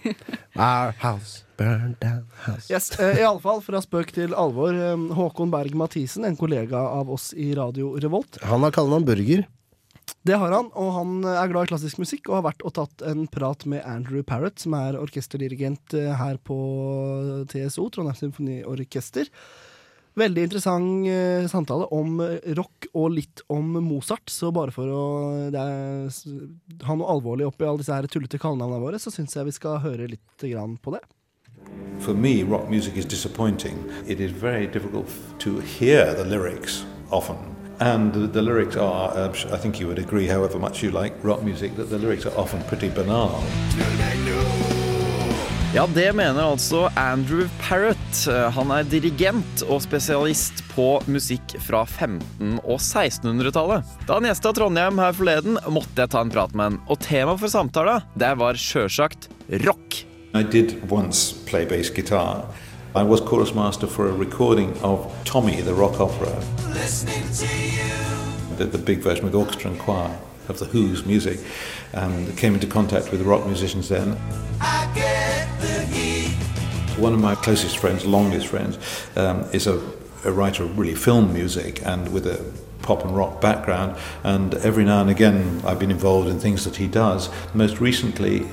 [0.56, 2.70] Our house, burn down house.
[2.72, 4.72] Yes, uh, Iallfall fra spøk til alvor.
[4.74, 8.40] eh, Håkon Berg Mathisen, en kollega av oss i Radio Revolt.
[8.48, 9.44] Han har kallenavn Burger.
[10.26, 13.04] Det har han, og han er glad i klassisk musikk og har vært og tatt
[13.08, 16.56] en prat med Andrew Parrott, som er orkesterdirigent eh, her på
[17.52, 19.30] TSO, Trondheim Symfoniorkester.
[20.20, 22.18] Veldig interessant eh, samtale om
[22.58, 24.28] rock og litt om Mozart.
[24.28, 25.04] Så bare for å
[25.54, 26.18] det er,
[26.84, 29.80] ha noe alvorlig oppi alle disse her tullete kallenavnene våre, så syns jeg vi skal
[29.84, 31.02] høre litt grann på det.
[32.00, 33.76] For me, rock music is disappointing.
[34.06, 35.08] It is very difficult
[35.40, 37.36] to hear the lyrics often.
[37.78, 41.14] And the, the lyrics are, uh, I think you would agree, however much you like
[41.22, 43.42] rock music, that the lyrics are often pretty banal.
[45.74, 48.16] Ja, det mener altså Andrew Parrott.
[48.26, 53.92] Han er dirigent og spesialist på musikk fra 1500- og 1600-tallet.
[54.08, 56.78] Da han gjesta Trondheim her forleden, måtte jeg ta en prat med han.
[56.90, 59.28] Og temaet for samtalen, det var sjølsagt
[59.62, 60.00] rock.
[60.34, 62.42] I did once play bass guitar,
[62.96, 66.34] I was chorus master for a recording of Tommy, the rock opera,
[68.58, 70.10] the, the big version with orchestra and choir
[70.50, 71.40] of the Who's music,
[71.92, 74.16] and came into contact with rock musicians then.
[76.98, 78.78] One of my closest friends, longest friends,
[79.16, 79.80] um, is a,
[80.24, 82.44] a writer of really film music and with a
[82.82, 83.96] pop and rock background.
[84.22, 87.30] And every now and again, I've been involved in things that he does.
[87.54, 88.46] Most recently,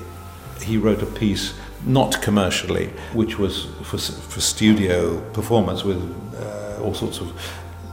[0.62, 1.53] he wrote a piece,
[1.86, 6.01] not commercially, which was for, for studio performance with
[6.36, 7.33] uh, all sorts of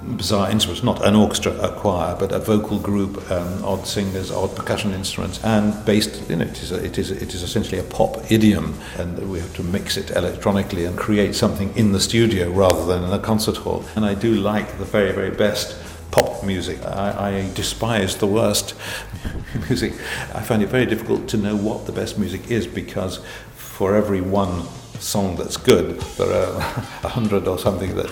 [0.06, 4.54] bizarre instruments, not an orchestra, a choir, but a vocal group, um, odd singers, odd
[4.54, 8.30] percussion instruments, and based in it is a, it is it is essentially a pop
[8.30, 12.84] idiom, and we have to mix it electronically and create something in the studio rather
[12.86, 13.84] than in a concert hall.
[13.96, 15.76] And I do like the very very best
[16.10, 16.84] pop music.
[16.84, 18.74] I, I despise the worst
[19.68, 19.94] music.
[20.34, 23.20] I find it very difficult to know what the best music is because
[23.54, 24.66] for every one
[25.00, 26.56] song that's good, there are
[27.02, 28.10] a hundred or something that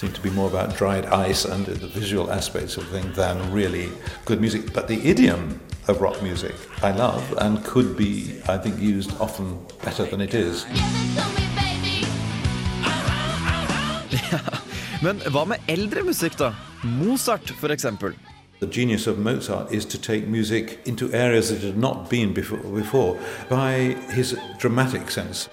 [0.00, 3.90] seem to be more about dried ice and the visual aspects of things than really
[4.24, 4.72] good music.
[4.72, 9.58] But the idiom of rock music I love and could be, I think, used often
[9.84, 10.64] better than it is.
[15.02, 16.54] Men hva med eldre musikk, da?
[16.82, 18.12] Mozart, for eksempel.
[18.60, 22.32] The genius of Mozart is to take music into areas that it had not been
[22.32, 23.18] before, before
[23.50, 25.48] by his dramatic sense.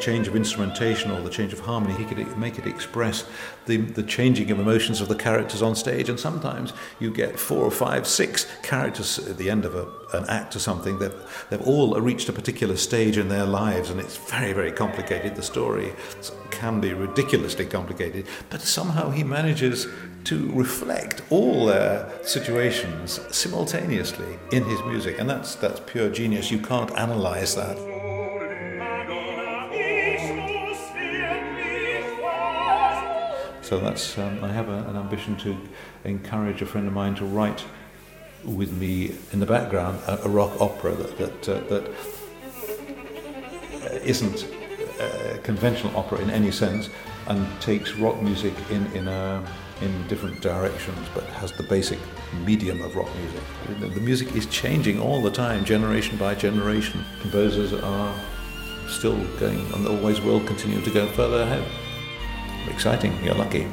[0.00, 3.24] Change of instrumentation or the change of harmony, he could make it express
[3.66, 6.08] the, the changing of emotions of the characters on stage.
[6.08, 10.24] And sometimes you get four or five, six characters at the end of a, an
[10.28, 11.12] act or something that
[11.50, 15.34] they've all reached a particular stage in their lives, and it's very, very complicated.
[15.34, 15.92] The story
[16.50, 19.88] can be ridiculously complicated, but somehow he manages
[20.24, 26.50] to reflect all their situations simultaneously in his music, and that's that's pure genius.
[26.50, 27.95] You can't analyze that.
[33.66, 35.56] So that's um, I have a, an ambition to
[36.04, 37.64] encourage a friend of mine to write
[38.44, 41.90] with me in the background a, a rock opera that that, uh, that
[44.04, 44.46] isn't
[45.00, 46.90] uh, conventional opera in any sense
[47.26, 49.44] and takes rock music in in a
[49.82, 51.98] in different directions, but has the basic
[52.44, 53.94] medium of rock music.
[53.94, 57.04] The music is changing all the time, generation by generation.
[57.20, 58.14] Composers are
[58.86, 61.85] still going and always will continue to go further ahead.
[62.70, 63.66] Exciting, you're lucky.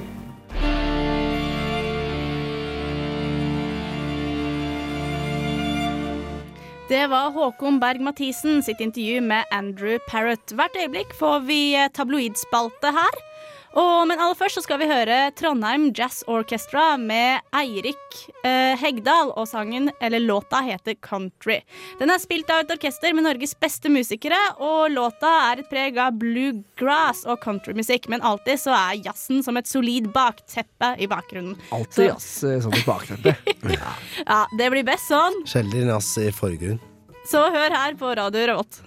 [6.89, 10.51] Det var Håkon Berg-Mathisen sitt intervju med Andrew Parrott.
[10.53, 11.59] Hvert øyeblikk får vi
[11.93, 13.32] tabloidspalte her.
[13.73, 19.31] Og, men aller først så skal vi høre Trondheim Jazz Orchestra med Eirik eh, Hegdal,
[19.33, 21.59] og sangen, eller låta heter Country.
[21.99, 25.97] Den er spilt av et orkester med Norges beste musikere, og låta er et preg
[26.01, 31.57] av bluegrass og countrymusikk, men alltid så er jazzen som et solid bakteppe i bakgrunnen.
[31.73, 33.35] Alltid jazz eh, som et bakteppe.
[33.73, 33.97] ja.
[34.27, 35.43] ja, det blir best sånn.
[35.49, 36.81] Sjelden jazz i forgrunn.
[37.25, 38.83] Så hør her på Radio Revolt.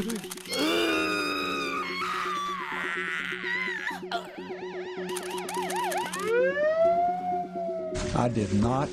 [0.00, 0.02] I
[8.32, 8.88] did not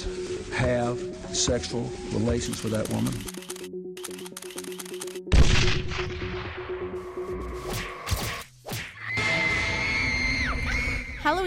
[0.54, 1.00] have
[1.32, 3.14] sexual relations with that woman.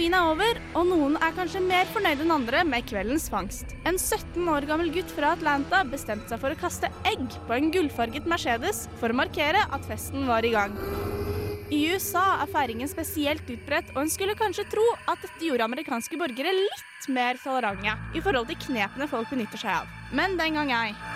[0.00, 3.74] Halloween er over, og noen er kanskje mer fornøyd enn andre med kveldens fangst.
[3.84, 7.68] En 17 år gammel gutt fra Atlanta bestemte seg for å kaste egg på en
[7.74, 10.72] gullfarget Mercedes for å markere at festen var i gang.
[11.68, 16.16] I USA er feiringen spesielt utbredt, og en skulle kanskje tro at dette gjorde amerikanske
[16.16, 19.96] borgere litt mer tolerante i forhold til knepene folk benytter seg av.
[20.16, 21.09] Men den gang ei.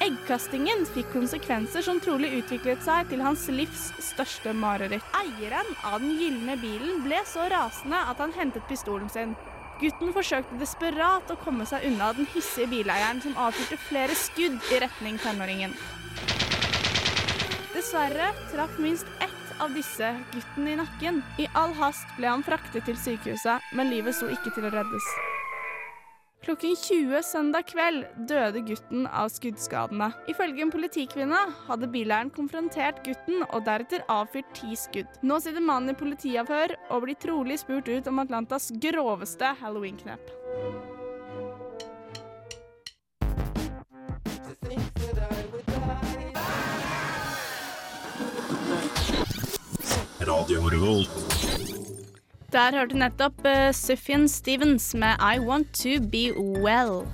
[0.00, 5.04] Eggkastingen fikk konsekvenser som trolig utviklet seg til hans livs største mareritt.
[5.18, 9.34] Eieren av den gylne bilen ble så rasende at han hentet pistolen sin.
[9.80, 14.80] Gutten forsøkte desperat å komme seg unna den hissige bileieren som avfyrte flere skudd i
[14.86, 15.76] retning tenåringen.
[17.74, 21.20] Dessverre traff minst ett av disse gutten i nakken.
[21.36, 25.12] I all hast ble han fraktet til sykehuset, men livet sto ikke til å reddes.
[26.40, 30.06] Klokken 20 søndag kveld døde gutten av skuddskadene.
[30.32, 35.10] Ifølge en politikvinne hadde bileieren konfrontert gutten og deretter avfyrt ti skudd.
[35.20, 40.32] Nå sitter mannen i politiavhør og blir trolig spurt ut om Atlantas groveste halloween-knep.
[50.24, 51.49] Radio Revolt.
[52.50, 57.04] Der hørte du nettopp uh, Sufjan Stevens med I Want To Be Well.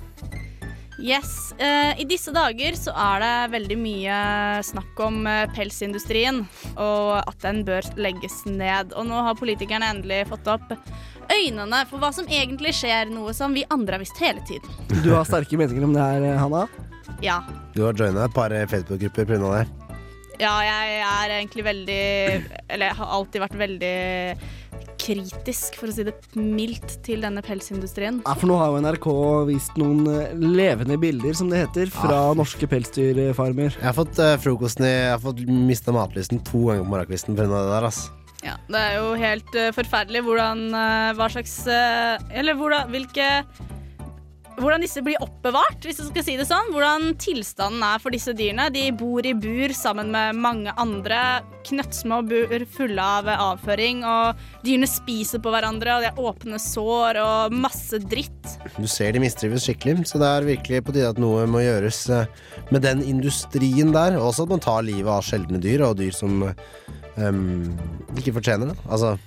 [0.97, 1.53] Yes.
[1.61, 4.17] Uh, I disse dager så er det veldig mye
[4.65, 6.41] snakk om uh, pelsindustrien,
[6.73, 8.97] og at den bør legges ned.
[8.97, 10.73] Og nå har politikerne endelig fått opp
[11.29, 14.73] øynene for hva som egentlig skjer, noe som vi andre har visst hele tiden.
[15.05, 16.65] Du har sterke meninger om det her, Hanna?
[17.21, 17.43] Ja.
[17.77, 19.59] Du har joina et par Facebook-grupper pga.
[19.59, 19.67] det.
[20.37, 22.01] Ja, jeg er egentlig veldig
[22.69, 23.95] Eller jeg har alltid vært veldig
[25.07, 28.21] kritisk, for å si det mildt, til denne pelsindustrien.
[28.25, 29.07] Ja, for nå har jo NRK
[29.49, 33.77] vist noen eh, levende bilder, som det heter, fra norske pelsdyrfarmer.
[33.77, 37.37] Jeg har fått uh, frokosten i Jeg har fått mista matlysten to ganger på morgenkvisten
[37.37, 37.47] pga.
[37.53, 38.03] det der, ass.
[38.45, 43.25] Ja, det er jo helt uh, forferdelig hvordan uh, Hva slags Eller hvordan, hvilke
[44.57, 46.71] hvordan disse blir oppbevart, hvis du skal si det sånn.
[46.73, 48.69] Hvordan tilstanden er for disse dyrene.
[48.73, 51.43] De bor i bur sammen med mange andre.
[51.67, 54.03] Knøttsmå bur fulle av avføring.
[54.07, 58.57] Og dyrene spiser på hverandre, og de har åpne sår og masse dritt.
[58.79, 62.03] Du ser de mistrives skikkelig, så det er virkelig på tide at noe må gjøres
[62.13, 62.29] eh,
[62.73, 64.17] med den industrien der.
[64.17, 67.43] Og også at man tar livet av sjeldne dyr, og dyr som um,
[68.17, 68.79] ikke fortjener det.
[68.89, 69.17] Altså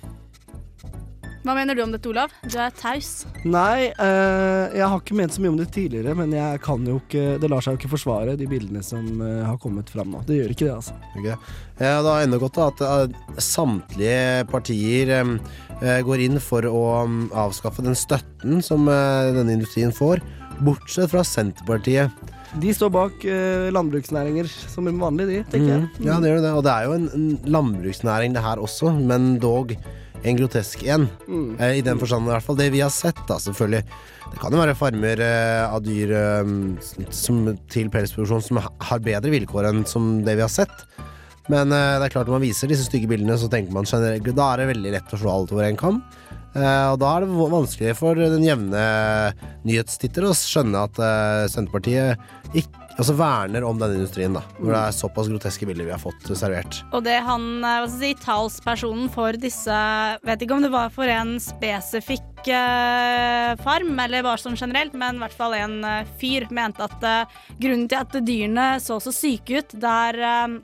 [1.41, 2.33] Hva mener du om dette, Olav?
[2.45, 3.23] Du er taus.
[3.41, 6.99] Nei, eh, jeg har ikke ment så mye om det tidligere, men jeg kan jo
[6.99, 10.21] ikke Det lar seg jo ikke forsvare, de bildene som eh, har kommet fram nå.
[10.27, 10.97] Det gjør ikke det, altså.
[11.17, 11.33] Okay.
[11.81, 15.31] Ja, det har enda godt at eh, samtlige partier em,
[15.79, 20.21] eh, går inn for å em, avskaffe den støtten som eh, denne industrien får,
[20.61, 22.13] bortsett fra Senterpartiet.
[22.61, 25.89] De står bak eh, landbruksnæringer som vanlig, de, tenker jeg.
[25.89, 26.05] Mm.
[26.05, 26.53] Ja, det gjør det.
[26.59, 29.73] Og det er jo en, en landbruksnæring det her også, men dog
[30.23, 31.07] en grotesk en.
[31.27, 31.59] Mm.
[31.59, 32.59] Eh, I den forstand i hvert fall.
[32.59, 33.83] Det vi har sett, da, selvfølgelig.
[34.31, 36.51] Det kan jo være farmer eh, av dyr eh,
[37.15, 40.85] som, til pelsproduksjon som har bedre vilkår enn som det vi har sett.
[41.51, 44.35] Men eh, det er klart når man viser disse stygge bildene, så tenker man generelt
[44.37, 46.03] Da er det veldig lett å slå alt over en kam.
[46.51, 48.83] Eh, og da er det vanskelig for den jevne
[49.67, 52.19] nyhetstitter å skjønne at eh, Senterpartiet
[52.51, 54.43] ikke, altså verner om denne industrien, da.
[54.59, 56.81] Når det er såpass groteske bilder vi har fått servert.
[56.91, 59.79] Og det han, eh, hva skal jeg si, talspersonen for disse
[60.25, 65.19] Vet ikke om det var for en spesifikk eh, farm, eller bare sånn generelt, men
[65.19, 69.13] i hvert fall en eh, fyr mente at eh, grunnen til at dyrene så så
[69.15, 70.59] syke ut der eh,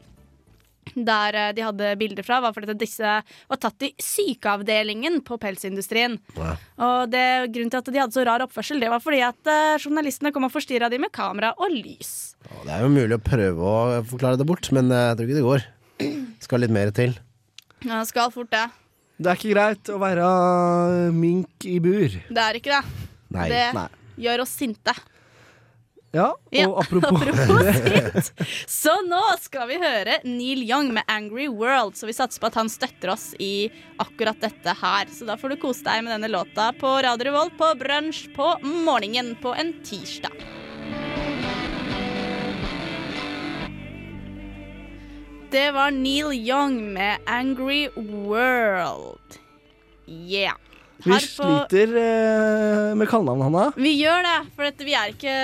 [1.06, 5.38] der eh, de hadde bilder fra, var fordi at disse var tatt i sykeavdelingen på
[5.42, 6.18] pelsindustrien.
[6.38, 9.78] Og det, grunnen til at de hadde så rar oppførsel, det var fordi at eh,
[9.84, 12.36] journalistene kom og forstyrra dem med kamera og lys.
[12.64, 15.40] Det er jo mulig å prøve å forklare det bort, men eh, jeg tror ikke
[15.42, 15.68] det går.
[16.46, 17.18] Skal litt mer til.
[17.86, 18.66] Ja, skal fort det.
[19.18, 20.26] Det er ikke greit å være
[21.14, 22.20] mink i bur.
[22.30, 23.06] Det er ikke det.
[23.34, 23.48] Nei.
[23.50, 23.88] Det Nei.
[24.28, 24.94] gjør oss sinte.
[26.16, 28.32] Ja, og Ja, apropos, apropos.
[28.68, 32.56] Så nå skal vi høre Neil Young med 'Angry World', så vi satser på at
[32.56, 35.12] han støtter oss i akkurat dette her.
[35.12, 38.54] Så da får du kose deg med denne låta på Radio Revolt på brunsj på
[38.64, 40.32] morgenen på en tirsdag.
[45.52, 49.40] Det var Neil Young med 'Angry World'.
[50.08, 50.56] Yeah.
[51.04, 53.66] Vi på- sliter eh, med kallenavn, Hanna.
[53.78, 55.36] Vi gjør det, for at vi er ikke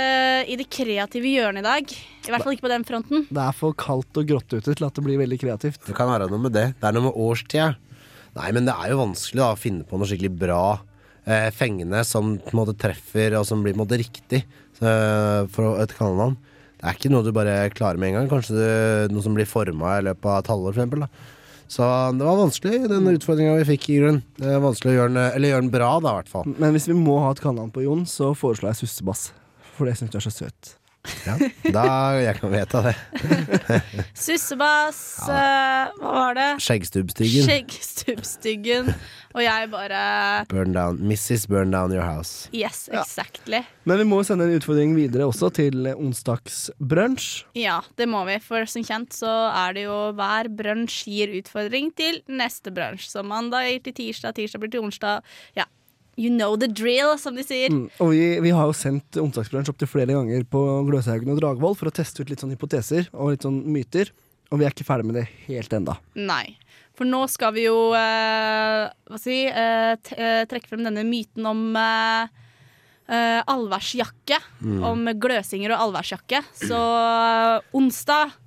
[0.49, 1.93] i det kreative hjørnet i dag.
[2.23, 3.25] I hvert fall ikke på den fronten.
[3.29, 5.81] Det er for kaldt og grått ute til at det blir veldig kreativt.
[5.85, 6.65] Det kan være noe med det.
[6.79, 7.69] Det er noe med årstida.
[8.33, 10.61] Nei, men det er jo vanskelig da, å finne på noe skikkelig bra,
[11.27, 14.41] eh, fengende, som på en måte treffer, og som blir på en måte riktig
[14.79, 16.33] så, for et kallenavn.
[16.81, 18.31] Det er ikke noe du bare klarer med en gang.
[18.33, 21.05] Kanskje det, noe som blir forma i løpet av et halvår, for eksempel.
[21.05, 21.07] Da.
[21.71, 24.21] Så det var vanskelig, den utfordringa vi fikk i grunnen.
[24.37, 26.53] Det er vanskelig å gjøre den, eller gjøre den bra, da, i hvert fall.
[26.59, 29.27] Men hvis vi må ha et kallenavn på Jon, så foreslår jeg Sussebass.
[29.77, 30.75] For det syns du er så søt.
[31.25, 31.35] Ja,
[31.75, 31.85] da
[32.23, 32.93] jeg kan vedta det.
[34.25, 36.47] Sussebass, eh, hva var det?
[36.63, 37.47] Skjeggstubbstyggen.
[37.47, 38.93] Skjeggstubbstyggen.
[39.33, 40.01] Og jeg bare
[40.51, 41.47] Burn down, Mrs.
[41.51, 42.47] Burn down your house.
[42.55, 43.63] Yes, exactly.
[43.83, 47.29] Men vi må jo sende en utfordring videre også til onsdagsbrunsj.
[47.59, 48.39] Ja, det må vi.
[48.43, 53.09] For som kjent så er det jo hver brunsj gir utfordring til neste brunsj.
[53.11, 55.25] Så mandag gir til tirsdag, tirsdag blir til onsdag.
[55.57, 55.67] Ja,
[56.19, 57.73] you know the drill, som de sier.
[57.73, 57.87] Mm.
[58.03, 61.89] Og vi, vi har jo sendt onsdagsbrunsj opptil flere ganger på Gløshaugen og Dragvoll for
[61.89, 64.13] å teste ut litt sånn hypoteser og litt sånn myter.
[64.53, 65.97] Og vi er ikke ferdig med det helt enda.
[66.13, 66.55] Nei.
[66.93, 71.63] For nå skal vi jo eh, hva si, eh, eh, trekke frem denne myten om
[71.79, 72.29] eh,
[73.09, 74.37] eh, allværsjakke.
[74.61, 74.77] Mm.
[74.91, 76.43] Om gløsinger og allværsjakke.
[76.61, 78.39] Så eh, onsdag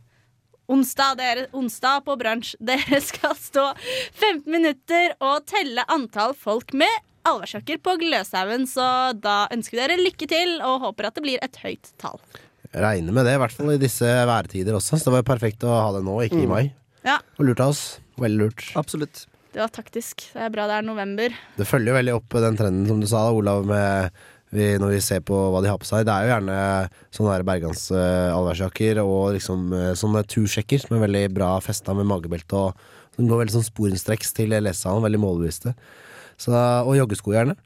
[0.66, 2.56] Onsdag, dere, onsdag på brunsj.
[2.68, 3.68] Dere skal stå
[4.18, 6.90] 15 minutter og telle antall folk med
[7.28, 8.66] allværsjakker på Gløshaugen.
[8.70, 8.86] Så
[9.22, 12.20] da ønsker vi dere lykke til og håper at det blir et høyt tall.
[12.76, 14.98] Regner med det, i hvert fall i disse værtider også.
[14.98, 16.52] Så det var jo perfekt å ha det nå, ikke i Mm.
[16.52, 16.64] mai.
[17.06, 17.18] Ja.
[17.38, 18.00] Og lurt av oss.
[18.18, 18.64] Veldig lurt.
[18.76, 19.26] Absolutt.
[19.54, 20.26] Det var taktisk.
[20.34, 21.32] Det er bra det er november.
[21.56, 24.10] Det følger jo veldig opp den trenden som du sa, Olav, med
[24.52, 26.04] vi, når vi ser på hva de har på seg.
[26.04, 26.58] Det er jo gjerne
[27.16, 32.06] sånne Bergans uh, allværsjakker og liksom uh, sånne tursjekker som er veldig bra festa med
[32.10, 32.84] magebelte og
[33.16, 35.72] som går veldig sånn sporenstreks til lesesalen, veldig målbevisste.
[36.40, 37.56] Så, og joggesko gjerne,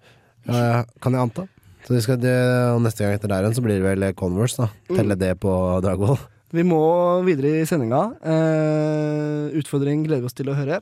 [0.48, 1.46] eh, kan jeg anta.
[1.86, 2.34] Så vi skal, det,
[2.74, 4.94] og neste gang etter der igjen så blir det vel Converse, da.
[4.94, 6.20] Telle det på Dragvoll.
[6.50, 6.80] Vi må
[7.26, 8.02] videre i sendinga.
[8.26, 10.80] Eh, utfordring gleder vi oss til å høre.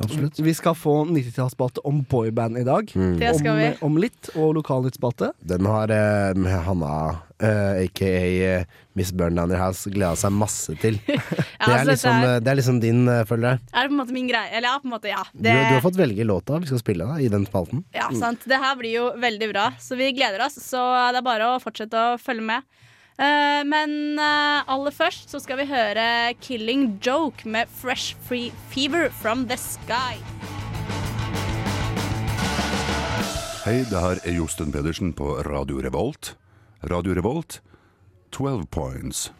[0.00, 0.38] Absolutt.
[0.40, 2.88] Vi skal få 90-tallsspalte om boyband i dag.
[2.96, 3.18] Mm.
[3.20, 3.66] Det skal vi.
[3.80, 4.30] Om, om litt.
[4.34, 5.28] Og lokalnyttspalte.
[5.46, 6.94] Den har eh, Hanna,
[7.38, 8.64] eh, aka eh,
[8.98, 10.96] Miss Burn Down House, gleda seg masse til.
[11.06, 13.62] det, er altså, liksom, det, er- eh, det er liksom din, uh, følger jeg.
[13.72, 14.50] Er det på en måte min greie?
[14.56, 15.22] Eller ja, på en måte, ja.
[15.32, 17.84] Du, Det, du har fått velge låta vi skal spille da, i den spalten.
[17.94, 18.48] ja, sant.
[18.48, 20.58] Det her blir jo veldig bra, så vi gleder oss.
[20.66, 20.80] Så
[21.12, 22.66] det er bare å fortsette å følge med.
[23.20, 29.10] Eh, men eh, aller først så skal vi høre 'Killing Joke' med 'Fresh Free Fever
[29.10, 30.22] From The Sky'.
[33.62, 36.34] Hei, det her er Josten Pedersen på Radio Revolt.
[36.90, 37.60] Radio Revolt,
[38.32, 39.30] 12 points.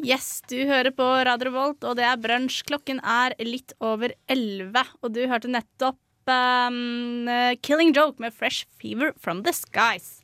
[0.00, 2.62] Yes, du hører på Radio Revolt, og det er brunsj.
[2.70, 5.98] Klokken er litt over elleve, og du hørte nettopp
[6.30, 7.26] um,
[7.60, 10.17] 'Killing Joke' med 'Fresh Fever From The Skies'.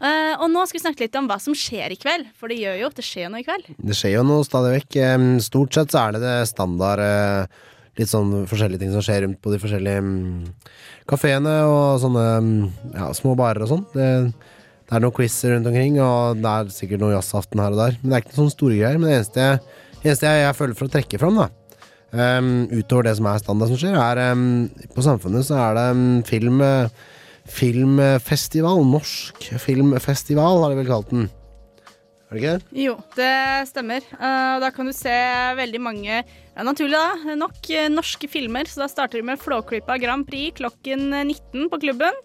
[0.00, 2.60] Eh, og nå skal vi snakke litt om hva som skjer i kveld, for det
[2.62, 3.66] gjør jo det skjer noe i kveld.
[3.76, 4.96] Det skjer jo noe stadig vekk.
[5.44, 7.66] Stort sett så er det det standard eh,
[7.98, 10.44] Litt sånn forskjellige ting som skjer rundt på de forskjellige mm,
[11.10, 12.22] kafeene og sånne
[12.94, 13.82] ja, små barer og sånn.
[13.92, 14.06] Det,
[14.86, 17.98] det er noen quizer rundt omkring, og det er sikkert noe jazzaften her og der.
[18.00, 19.00] Men det er ikke noen sånne store greier.
[19.02, 19.60] Men det eneste jeg,
[20.04, 21.48] eneste jeg, jeg føler for å trekke fram, da,
[22.38, 24.48] um, utover det som er standard som skjer, er um,
[24.94, 25.86] På Samfunnet så er det
[26.30, 27.02] film eh,
[27.50, 28.82] Filmfestival.
[28.86, 31.28] Norsk filmfestival, har de vel kalt den.
[32.30, 32.82] Er det ikke det?
[32.84, 33.32] Jo, det
[33.72, 34.04] stemmer.
[34.14, 35.14] Uh, da kan du se
[35.58, 38.70] veldig mange, ja, naturlig da, nok eh, norske filmer.
[38.70, 42.22] Så da starter vi med Flåklypa Grand Prix klokken 19 på klubben.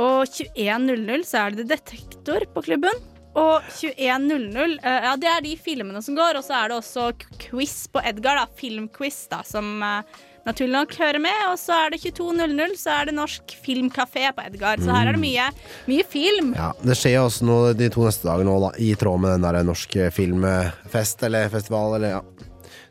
[0.00, 2.98] Og 21.00 så er det Detektor på klubben.
[3.38, 6.40] Og 21.00, uh, ja, det er de filmene som går.
[6.40, 7.12] Og så er det også
[7.46, 8.50] quiz på Edgar, da.
[8.58, 11.40] Filmquiz, da, som eh, naturlig nok høre med.
[11.50, 14.82] Og så er det 22.00, så er det Norsk Filmkafé på Edgar.
[14.82, 15.48] Så her er det mye,
[15.90, 16.52] mye film.
[16.58, 19.36] Ja, Det skjer jo også noe de to neste dagene nå, da, i tråd med
[19.36, 22.22] den der norske filmfest eller festival, eller ja,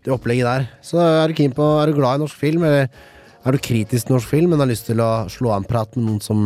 [0.06, 0.70] det opplegget der.
[0.86, 2.88] Så er du keen på Er du glad i norsk film, eller
[3.42, 5.98] er du kritisk til norsk film, men har lyst til å slå av en prat
[5.98, 6.46] med noen som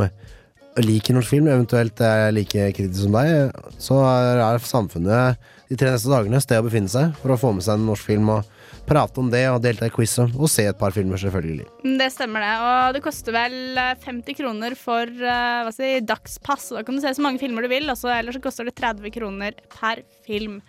[0.83, 5.93] liker norsk film, eventuelt er like kritisk som deg, så er er samfunnet de tre
[5.93, 8.49] neste dagene sted å befinne seg for å få med seg en norsk film og
[8.87, 11.65] prate om det og delta i quiz og og se et par filmer, selvfølgelig.
[11.83, 12.53] Mm, Det stemmer det.
[12.69, 16.71] Og det koster vel eh, 50 kroner for uh, si, dagspass.
[16.75, 17.89] Da kan du se så mange filmer du vil.
[17.89, 20.61] Og ellers så koster det 30 kroner per film.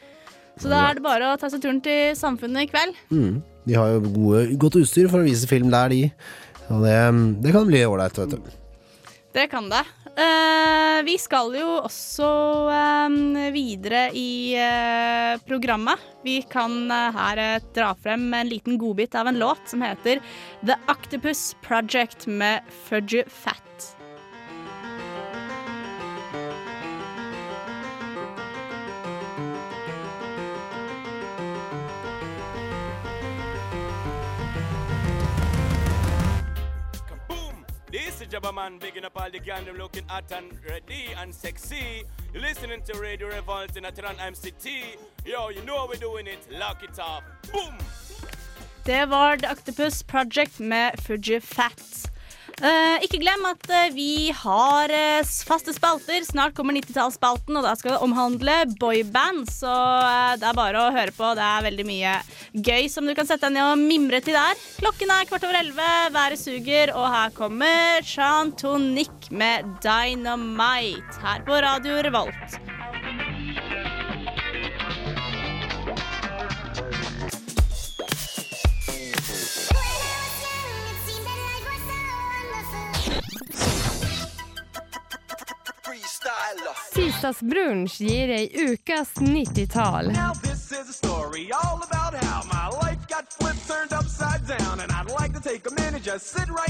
[0.56, 2.96] Så da er det bare å ta seg turen til Samfunnet i kveld.
[3.12, 3.42] Mm.
[3.66, 6.06] De har jo gode, godt utstyr for å vise film der, de.
[6.72, 6.96] Og det,
[7.44, 8.54] det kan bli ålreit, vet du.
[9.36, 9.82] Det kan det.
[10.16, 12.28] Eh, vi skal jo også
[12.72, 13.16] uh,
[13.52, 16.00] videre i uh, programmet.
[16.24, 17.42] Vi kan her
[17.76, 20.24] dra frem en liten godbit av en låt som heter
[20.64, 23.95] The Octopus Project med Fudgy Fat.
[38.26, 42.04] Is Jabba Man, bigging up all the gang, them looking hot and ready and sexy.
[42.32, 44.96] You're listening to Radio Revolt in Atran MCT.
[45.24, 46.38] Yo, you know we're doing it.
[46.50, 47.22] Lock it up.
[47.52, 47.78] Boom!
[48.84, 52.10] Det var The Octopus Project med Fuji Fat.
[52.56, 56.22] Eh, ikke glem at uh, vi har uh, faste spalter.
[56.24, 59.44] Snart kommer 90-tallsspalten, og da skal det omhandle boyband.
[59.52, 59.72] Så
[60.40, 61.34] det er bare å høre på.
[61.36, 62.14] Det er veldig mye
[62.56, 64.56] gøy som du kan sette deg ned og mimre til der.
[64.80, 71.60] Klokken er kvart over elleve, været suger, og her kommer Chantonic med Dynamite her på
[71.66, 72.75] Radio Revolt.
[93.66, 96.66] Turned upside down, and I'd like to take a minute, just sit right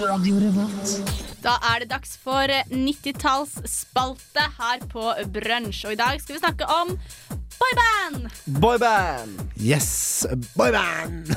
[0.00, 5.84] Da er det dags for 90-tallsspalte her på Brunsj.
[5.88, 6.94] Og i dag skal vi snakke om
[7.60, 8.28] boyband!
[8.60, 9.40] Boyband!
[9.60, 11.28] Yes, boyband!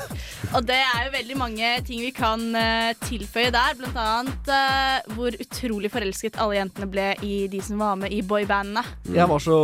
[0.54, 3.76] Og det er jo veldig mange ting vi kan uh, tilføye der.
[3.78, 8.22] Blant annet uh, hvor utrolig forelsket alle jentene ble i de som var med i
[8.24, 8.84] boybandene.
[9.12, 9.58] Jeg var så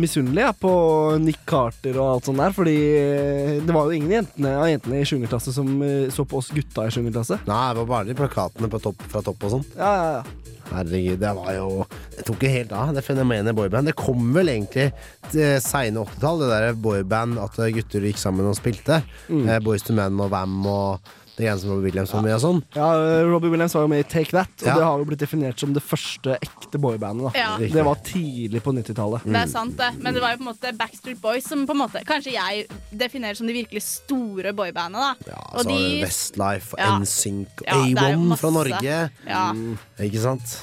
[0.00, 0.72] misunnelig jeg, på
[1.20, 5.00] Nick Carter og alt sånt der, fordi eh, det var jo ingen jentene, av jentene
[5.02, 5.16] i 7.
[5.28, 7.02] klasse som uh, så på oss gutta i 7.
[7.10, 7.40] klasse.
[7.48, 9.68] Nei, det var bare de plakatene på topp, fra topp og sånn.
[9.76, 10.50] Ja, ja, ja.
[10.70, 11.68] Herregud, det var jo
[12.14, 13.90] Det tok jo helt av, det fenomenet boyband.
[13.90, 14.90] Det kom vel egentlig
[15.30, 15.58] til
[15.90, 19.02] seine 80-tall, det der boyband at gutter gikk sammen og spilte.
[19.28, 19.48] Mm.
[19.48, 21.00] Eh, Boys to Men og Vam og
[21.40, 22.58] det greiene som Robbie Williams var med og sånn.
[22.76, 22.86] Ja,
[23.24, 24.74] Robbie Williams var jo med i Take That, og Ja.
[24.76, 27.32] det har jo blitt definert som det første ekte boybandet.
[27.32, 27.38] da.
[27.38, 27.56] Ja.
[27.56, 29.24] Det var tidlig på 90-tallet.
[29.24, 29.88] Det er sant, det.
[30.02, 32.66] Men det var jo på en måte Backstreet Boys som på en måte kanskje jeg
[32.92, 35.14] definerer som de virkelig store boybandene.
[35.24, 35.32] da.
[35.32, 36.98] Og Altså de- Westlife, Ja.
[36.98, 38.50] NSYNC, Ja, det er jo A1 fra.
[38.50, 39.10] Norge.
[39.26, 39.52] Ja.
[39.52, 40.58] Mm, Ikke sant?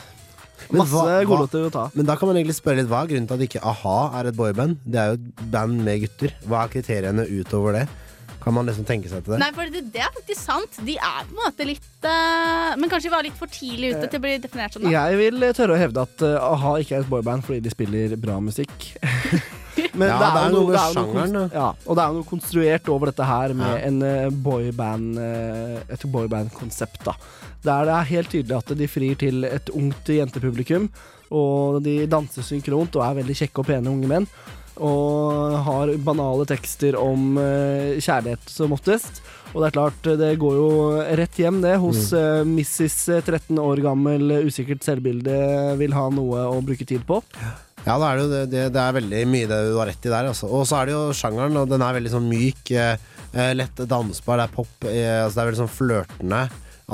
[0.74, 1.86] Masse godlåter å ta.
[1.96, 4.32] Men da kan man egentlig spørre litt hva er grunnen til at ikke a-ha er
[4.32, 4.82] et boyband?
[4.84, 6.36] Det er jo et band med gutter.
[6.48, 7.86] Hva er kriteriene utover det?
[8.44, 9.40] Kan man liksom tenke seg til det?
[9.42, 10.78] Nei, for det, det er faktisk sant.
[10.88, 14.08] De er på en måte litt uh, Men kanskje de var litt for tidlig ute
[14.08, 14.94] til å bli definert som det.
[14.94, 18.16] Jeg vil tørre å hevde at uh, a-ha ikke er et boyband fordi de spiller
[18.22, 18.92] bra musikk.
[19.98, 22.30] Men Ja, det er jo noe med er sjangeren, Ja, og det er jo noe
[22.30, 23.82] konstruert over dette her med Ja.
[23.86, 25.20] en eh, boyband
[25.94, 27.04] et boyband-konsept.
[27.06, 27.14] da
[27.68, 30.88] Der det er helt tydelig at de frir til et ungt jentepublikum,
[31.36, 34.28] og de danser synkront og er veldig kjekke og pene unge menn.
[34.78, 39.24] Og har banale tekster om eh, kjærlighet som oftest.
[39.56, 40.68] Og det er klart, det går jo
[41.18, 42.98] rett hjem, det, hos uh, Mrs.
[43.26, 45.34] 13 år gammel, usikkert selvbilde,
[45.80, 47.22] vil ha noe å bruke tid på.
[47.88, 50.12] Ja, det er, det, jo- det, det er veldig mye det du har rett i
[50.14, 50.30] der.
[50.30, 50.50] Altså.
[50.52, 53.00] Og så er det jo sjangeren, og den er veldig sånn myk, eh,
[53.32, 54.76] eh, lett dansbar, det er pop.
[54.92, 56.42] Eh, altså det er veldig sånn flørtende,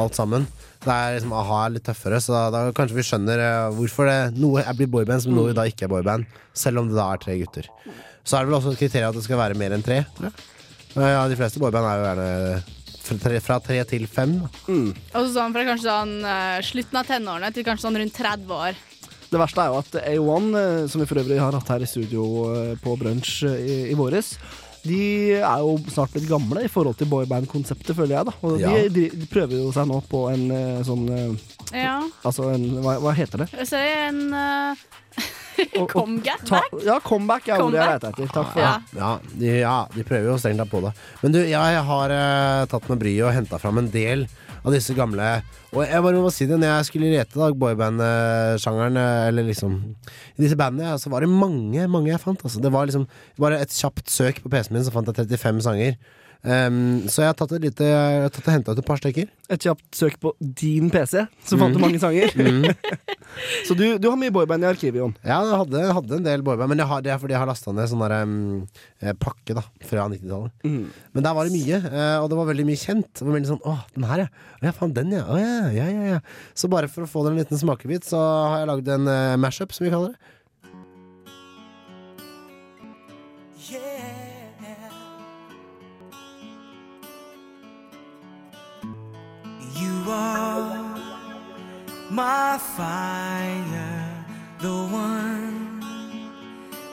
[0.06, 0.46] alt sammen.
[0.84, 4.10] Det er liksom a-ha er litt tøffere, så da, da kanskje vi skjønner eh, hvorfor
[4.10, 6.28] det noe er blir boyband, som noe da ikke er boyband.
[6.58, 7.70] Selv om det da er tre gutter.
[8.24, 10.02] Så er det vel også et kriterium at det skal være mer enn tre.
[10.18, 10.50] tror jeg.
[10.94, 14.36] Ja, de fleste boyband er jo gjerne fra tre, fra tre til fem.
[14.68, 14.90] Mm.
[14.92, 18.54] Og så sånn fra kanskje sånn uh, slutten av tenårene til kanskje sånn rundt 30
[18.58, 18.84] år.
[19.34, 21.88] Det verste er jo at A1, eh, som vi for øvrig har hatt her i
[21.90, 22.22] studio
[22.84, 24.36] på brunsj eh, i, i våres,
[24.84, 25.00] de
[25.40, 28.26] er jo snart litt gamle i forhold til boyband-konseptet, føler jeg.
[28.28, 28.70] da Og Ja.
[28.76, 32.02] de, de, de prøver jo seg nå på en eh, sånn eh, Ja.
[32.24, 33.48] Altså en Hva, hva heter det?
[33.64, 34.76] Jeg det en uh,
[35.88, 36.44] comeback.
[36.50, 37.94] Ta, ja, comeback er ordet jeg Comeback.
[37.94, 38.34] leter etter.
[38.34, 38.72] Takk for Ja.
[38.92, 39.00] det.
[39.00, 40.94] Ja, de, ja, de prøver jo strengt tatt på det.
[41.24, 44.28] Men du, jeg har eh, tatt meg bryet og henta fram en del
[44.64, 45.30] av disse gamle
[45.74, 50.44] Og jeg bare må si det, når jeg skulle rete boyband-sjangeren, eh, eller liksom I
[50.46, 52.44] disse bandene, så var det mange, mange jeg fant.
[52.44, 52.62] Altså.
[52.64, 53.08] Det var liksom
[53.40, 55.98] bare et kjapt søk på PC-en min, så fant jeg 35 sanger.
[56.44, 59.00] Ehm, så jeg har tatt et lite Jeg har tatt og henta ut et par
[59.00, 59.30] stykker.
[59.54, 62.32] Et kjapt søk på din PC, så fant du mange sanger.
[62.44, 62.66] Mm.
[63.68, 65.14] så du, du har mye boyband i arkivet, Jon.
[65.24, 67.72] Ja, jeg hadde, hadde en del boyband, men har, det er fordi jeg har lasta
[67.74, 68.34] ned sånn um,
[69.22, 70.54] pakke da fra 90-tallet.
[70.68, 70.84] Mm.
[71.16, 73.10] Men der var det mye, eh, og det var veldig mye kjent.
[73.16, 74.74] Det var veldig sånn, Åh, den her, ja.
[74.74, 75.24] Å, den, ja.
[75.24, 76.20] Å, ja, ja, ja, ja.
[76.58, 79.40] Så bare for å få dere en liten smakebit, så har jeg lagd en uh,
[79.42, 80.33] mashup, som vi kaller det.
[89.84, 90.64] You are
[92.10, 94.26] my fire,
[94.60, 95.84] the one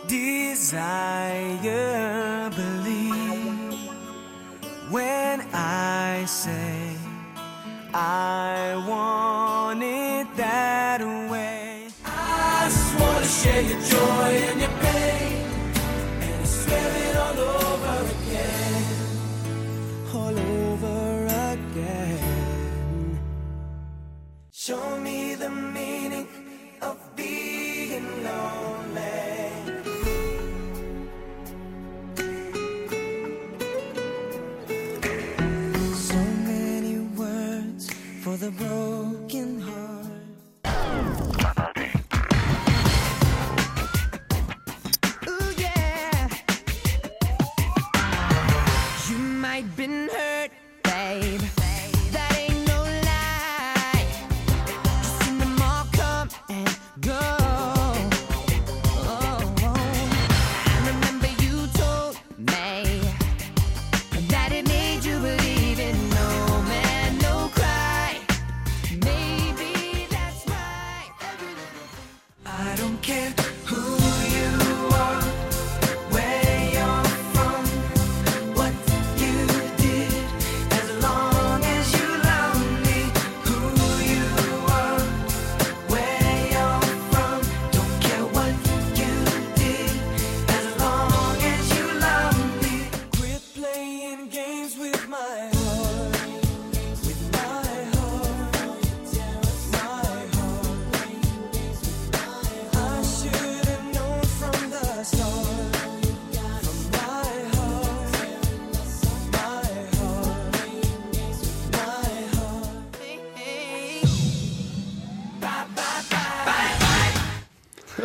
[0.09, 1.71] desire.
[2.51, 3.79] Believe
[4.91, 6.97] when I say
[7.95, 11.89] I want it that way.
[12.05, 14.60] I just wanna share your joy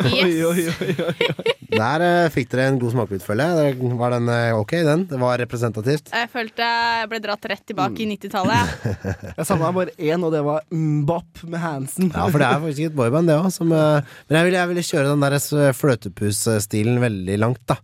[0.04, 1.52] Oi, oi, oi, oi.
[1.76, 3.76] Der eh, fikk dere en god smakebit, føler jeg.
[3.80, 5.04] Det- Var den eh, ok, den?
[5.10, 6.10] Det var representativt.
[6.14, 8.74] Jeg følte jeg ble dratt rett tilbake i 90-tallet.
[9.36, 12.10] Jeg savna bare én, og det var Mbop med Hansen.
[12.14, 13.48] Ja, for det er faktisk et boyband, det òg.
[13.66, 17.76] Men jeg ville, jeg ville kjøre den der s- fløtepuss-stilen veldig langt, da.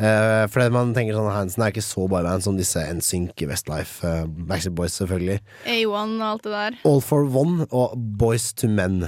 [0.00, 4.24] Eh, fordi man tenker sånn Hansen er ikke så boyband som disse NSYNC, Westlife, uh,
[4.26, 5.38] Backstreet Boys, selvfølgelig.
[5.68, 6.78] A1 og alt det der.
[6.88, 9.02] All for One og Boys to Men.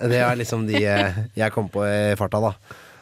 [0.00, 2.52] Det er liksom de eh, jeg kom på i farta, da.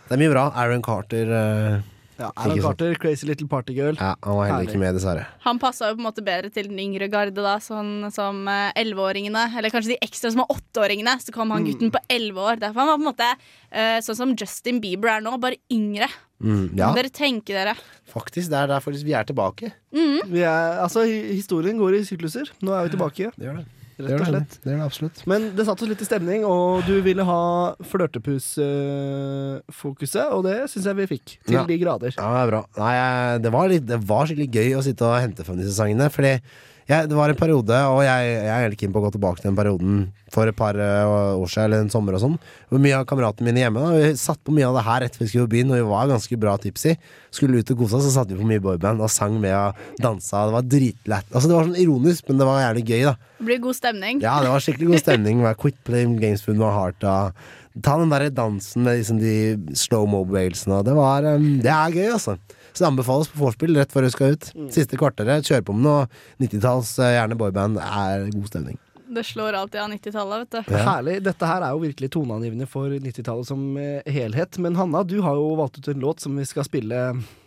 [0.09, 0.51] Det er mye bra.
[0.55, 1.31] Aaron Carter.
[1.33, 1.83] eh,
[2.17, 2.61] Ja, Aaron?
[2.63, 3.97] Carter, Crazy Little Party Girl.
[3.99, 5.25] Ja, han var heller ikke med, dessverre.
[5.43, 8.71] Han passa jo på en måte bedre til den yngre garde, da, sånn som eh,
[8.79, 9.49] elleveåringene.
[9.59, 11.17] Eller kanskje de ekstra som er åtteåringene.
[11.25, 11.73] Så kom han Mm.
[11.73, 12.61] gutten på elleve år.
[12.63, 13.31] Derfor han var på en måte
[13.73, 16.07] eh, sånn som Justin Bieber er nå, bare yngre.
[16.45, 17.75] Mm, ja, dere tenker dere.
[18.07, 18.47] faktisk.
[18.51, 19.73] Det er derfor vi er tilbake.
[19.93, 20.21] Mm.
[20.31, 22.47] Vi er, altså, historien går i sykluser.
[22.63, 23.33] Nå er vi tilbake.
[23.35, 23.67] Det gjør det.
[23.99, 24.57] Rett og slett.
[24.65, 25.21] Det gjør det absolutt.
[25.31, 27.43] Men det satte oss litt i stemning, og du ville ha
[27.87, 31.27] flørtepus-fokuset, og det syns jeg vi fikk.
[31.47, 31.65] Til Ja.
[31.69, 32.11] de grader.
[32.17, 32.63] Ja, det er bra.
[32.79, 36.11] Nei, det, var litt, det var skikkelig gøy å sitte og hente frem disse sangene.
[36.11, 36.41] Fordi
[36.85, 39.41] jeg, det var en periode, og jeg, jeg er helt keen på å gå tilbake
[39.41, 40.01] til den perioden
[40.35, 42.35] for et par eh, år siden, eller en sommer og sånn.
[42.69, 45.17] Hvor mye av kameratene mine hjemme da, Vi satt på mye av det her rett
[45.17, 46.97] før vi skulle på byen, og vi var ganske bra tipsy.
[47.35, 49.81] Skulle ut og kose oss, så satte vi på mye boyband og sang med og
[50.03, 50.45] dansa.
[50.51, 51.31] Det var dritlett.
[51.33, 53.15] Altså, det var sånn ironisk, men det var jævlig gøy, da.
[53.39, 54.25] Det blir god stemning.
[54.25, 55.45] Ja, det var skikkelig god stemning.
[55.61, 57.01] Quit playing games with my heart.
[57.09, 59.37] Og ta den der dansen med liksom de
[59.79, 60.83] slow mo-bevegelsene.
[60.85, 62.37] Det, var, um, det er gøy, altså.
[62.75, 64.49] Så det anbefales på vorspiel rett før du skal ut.
[64.75, 66.09] Siste kvarteret, kjør på med noe
[66.43, 67.79] 90-talls, eh, gjerne boyband.
[67.79, 68.81] Er god stemning.
[69.15, 70.75] Det slår alltid av 90-tallet, vet du.
[70.75, 71.15] Herlig.
[71.23, 74.59] Dette her er jo virkelig toneangivende for 90-tallet som eh, helhet.
[74.65, 77.03] Men Hanna, du har jo valgt ut en låt som vi skal spille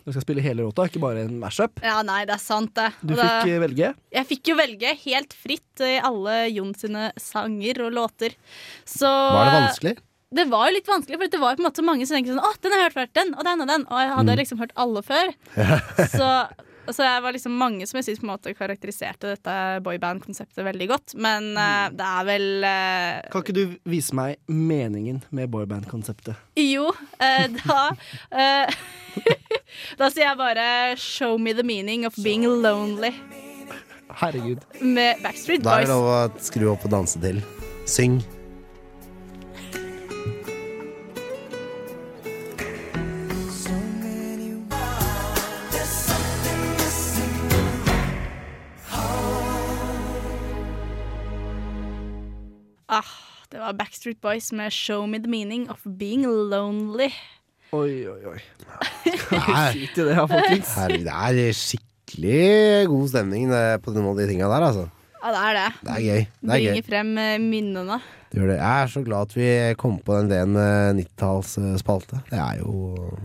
[0.06, 1.82] Vi skal spille hele låta, ikke bare en mashup.
[1.84, 2.88] Ja, nei, det er sant, det.
[3.02, 3.94] Du Og fikk det- eh, velge.
[4.16, 8.32] Jeg fikk jo velge helt fritt i alle Jon sine sanger og låter.
[8.88, 9.96] Så Var det vanskelig?
[10.34, 12.44] Det var jo litt vanskelig, for det var på en måte mange som tenkte sånn
[12.44, 13.84] Å, den har jeg hørt før, den og den og den.
[13.88, 14.38] Og jeg hadde Mm.
[14.42, 15.30] liksom hørt alle før.
[16.18, 16.28] Så,
[16.92, 19.54] så jeg var liksom mange som jeg syns på en måte karakteriserte dette
[19.84, 21.14] boyband-konseptet veldig godt.
[21.20, 26.36] Men uh, det er vel uh, Kan ikke du vise meg meningen med boyband-konseptet?
[26.60, 27.80] Jo, uh, da
[28.32, 28.72] eh,
[30.00, 33.12] Da sier jeg bare 'show me the meaning of being lonely'
[34.08, 34.60] Herregud.
[34.80, 35.68] med Backstreet Boys.
[35.68, 37.42] Da er det lov å skru opp og danse til.
[37.86, 38.20] Syng.
[52.88, 53.04] Ah,
[53.52, 57.12] det var Backstreet Boys med 'Show me the meaning of being lonely'.
[57.72, 58.38] Oi, oi, oi.
[59.32, 59.72] Nei.
[59.74, 60.70] Skit i det, ja, folkens.
[60.78, 61.16] Herregud, det
[61.48, 63.50] er skikkelig god stemning
[63.84, 64.86] på noen av de tinga der, altså.
[65.18, 65.66] Ja, det er det.
[65.82, 66.20] Det er gøy.
[66.22, 66.86] Det er Bringer gøy.
[66.86, 67.98] frem eh, minnene.
[68.30, 68.56] Det gjør det.
[68.60, 69.48] Jeg er så glad at vi
[69.80, 72.20] kom på den ideen med 90-tallsspalte.
[72.30, 72.72] Det er jo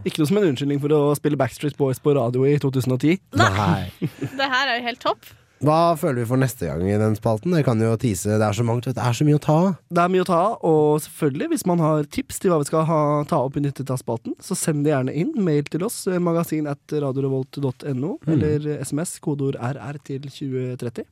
[0.08, 3.20] Ikke noe som en unnskyldning for å spille Backstreet Boys på radio i 2010.
[3.40, 3.92] Nei.
[4.40, 5.28] Det her er jo helt topp.
[5.64, 7.54] Hva føler vi for neste gang i den spalten?
[7.56, 8.36] Det kan jo tease.
[8.36, 8.84] Det er så mangt.
[8.90, 9.70] Det er så mye å ta av.
[9.96, 12.68] Det er mye å ta av, og selvfølgelig, hvis man har tips til hva vi
[12.68, 13.00] skal ha,
[13.30, 15.32] ta opp i 90-tallsspalten, så send det gjerne inn.
[15.40, 18.32] Mail til oss, eh, magasin at radiorevolt.no, Mm.
[18.34, 21.06] eller SMS, kodeord RR til 2030.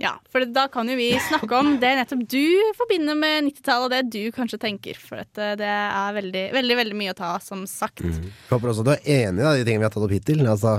[0.00, 3.90] Ja, for da kan jo vi snakke om det nettopp du forbinder med 90-tallet, og
[3.92, 4.96] det du kanskje tenker.
[4.98, 8.00] For at eh, det er veldig, veldig veldig mye å ta som sagt.
[8.00, 10.40] Jeg håper også du er enig i de tingene vi har tatt opp hittil.
[10.48, 10.78] Altså,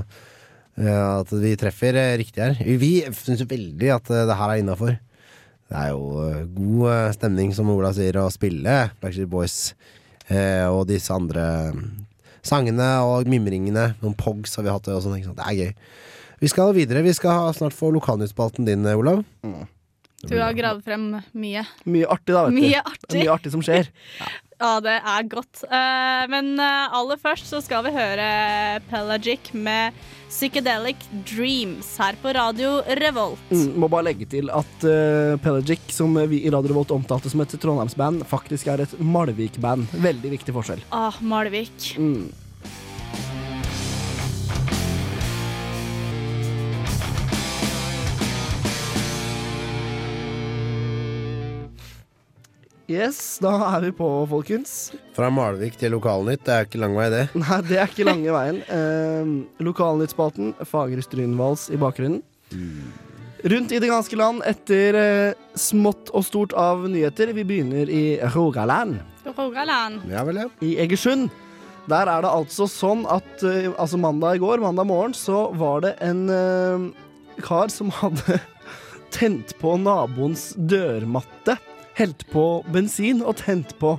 [0.77, 2.55] at vi treffer eh, riktig her.
[2.79, 4.95] Vi syns veldig at eh, det her er innafor.
[5.69, 9.57] Det er jo eh, god eh, stemning, som Ola sier, å spille Blackstreet Boys
[10.29, 11.83] eh, og disse andre mm,
[12.45, 13.91] sangene og mimringene.
[14.01, 15.21] Noen pogs har vi hatt, og sånn.
[15.33, 15.71] Det er gøy.
[16.43, 17.05] Vi skal videre.
[17.05, 19.21] Vi skal ha- snart få lokalnyhetsspalten din, Olav.
[19.45, 19.63] Mm.
[20.23, 21.01] Du har gravd frem
[21.35, 21.65] mye.
[21.83, 22.55] Mye artig, da, vet.
[22.55, 22.91] Mye du.
[22.93, 23.17] artig.
[23.19, 23.89] mye artig som skjer.
[24.21, 24.27] Ja,
[24.83, 25.63] det er godt.
[25.67, 28.27] Uh, men eh, aller først så skal vi høre
[28.89, 29.95] Pelagic med
[30.33, 33.41] Psychedelic Dreams her på Radio Revolt.
[33.53, 37.43] Mm, må bare legge til at uh, Pelagic, som vi i Radio Revolt omtalte som
[37.45, 39.93] et Trondheimsband, faktisk er et Malvik-band.
[40.03, 40.85] Veldig viktig forskjell.
[40.93, 41.93] Ah, Malvik.
[42.01, 42.31] Mm.
[52.91, 54.91] Yes, da er vi på, folkens.
[55.15, 57.21] Fra Malvik til Lokalnytt, det er ikke lang vei, det.
[57.39, 58.59] Nei, det er ikke lange veien.
[58.67, 59.31] Eh,
[59.63, 62.19] Lokalnyttspalten, Fagre Strynvals i bakgrunnen.
[63.43, 67.31] Rundt i det ganske land etter eh, smått og stort av nyheter.
[67.35, 68.03] Vi begynner i
[68.35, 68.99] Rogaland.
[69.31, 70.03] Rogaland.
[70.11, 70.51] Ja vel, ja.
[70.63, 71.31] I Egersund.
[71.91, 75.83] Der er det altså sånn at eh, altså mandag i går, mandag morgen, så var
[75.83, 76.85] det en eh,
[77.43, 78.39] kar som hadde
[79.15, 81.57] tent på naboens dørmatte.
[81.99, 83.95] Helt på bensin og tent på.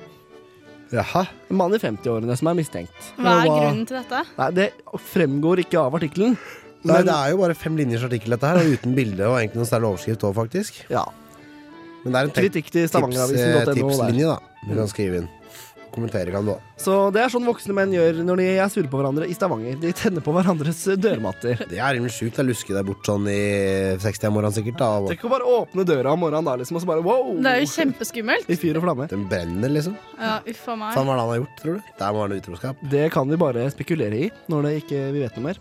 [0.95, 1.25] Jaha.
[1.51, 3.11] En mann i 50-årene som er mistenkt.
[3.19, 4.21] Hva er grunnen til dette?
[4.39, 4.69] Nei, Det
[5.11, 6.37] fremgår ikke av artikkelen.
[6.85, 9.57] Nei, men- det er jo bare fem linjers artikkel, dette her, uten bilde og egentlig
[9.57, 10.83] noen særlig overskrift òg, faktisk.
[10.91, 11.05] Ja.
[12.05, 14.39] Men det er en Kritikk til Stavangeravisen.no eh, tipslinje, da.
[14.69, 15.29] Du kan skrive inn.
[15.95, 16.61] Kommentere kan du òg.
[16.81, 19.77] Så det er sånn voksne menn gjør når de er sure på hverandre i Stavanger.
[19.81, 21.61] De tenner på hverandres dørmatter.
[21.71, 22.37] Det er rimelig sjukt.
[22.41, 24.79] Jeg lusker deg bort sånn i 60 av morgenen sikkert.
[24.83, 27.35] da og- Tenk å bare åpne døra om morgenen da, liksom, og så bare wow!
[27.41, 28.51] Det er jo kjempeskummelt.
[28.51, 29.09] I fyr og flamme.
[29.09, 29.97] Den brenner, liksom.
[30.19, 30.95] Ja, uff a meg.
[30.95, 31.83] Faen, hva er det han har gjort, tror du?
[31.99, 32.77] Der var det utroskap.
[32.91, 35.59] Det kan vi bare spekulere i når det ikke vi vet noe mer.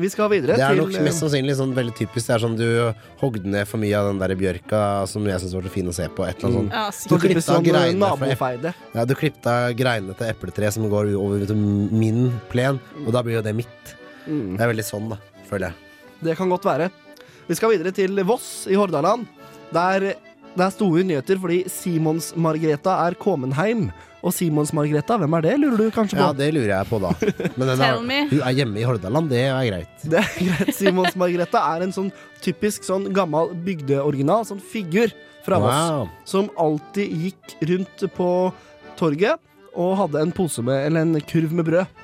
[0.00, 2.26] Vi skal videre Det er til nok mest sannsynlig sånn veldig typisk.
[2.26, 2.66] Det er sånn du
[3.20, 4.80] hogde ned for mye av den der bjørka
[5.10, 6.24] som jeg syns var så fin å se på.
[6.28, 6.72] Et eller annet sånt.
[6.72, 7.20] Ja, Du sikkert.
[7.26, 8.74] klippte av Sånn greinene fra ep- nabofeide.
[8.94, 13.22] Ja, du klippet av greinene til epletre som går over til min plen, og da
[13.22, 13.94] blir jo det mitt.
[14.26, 14.56] Mm.
[14.56, 15.16] Det er veldig sånn, da,
[15.50, 15.74] føler jeg.
[16.22, 16.90] Det kan godt være.
[17.48, 19.26] Vi skal videre til Voss i Hordaland.
[19.72, 20.14] Der
[20.56, 23.90] det er store nyheter fordi Simons-Margreta er Komenheim.
[24.20, 26.24] Og Simons-Margreta, hvem er det, lurer du kanskje på?
[26.26, 27.12] Ja, det lurer jeg på, da.
[27.56, 27.94] Men den er,
[28.28, 30.04] hun er hjemme i Hordaland, det er greit.
[30.04, 30.74] Det er greit.
[30.76, 32.10] Simons-Margreta er en sånn
[32.44, 35.08] typisk sånn gammel bygdeoriginal, sånn figur
[35.46, 35.86] fra Voss.
[35.88, 36.10] Wow.
[36.28, 38.28] Som alltid gikk rundt på
[39.00, 39.40] torget
[39.72, 41.98] og hadde en pose med, eller en kurv med brød.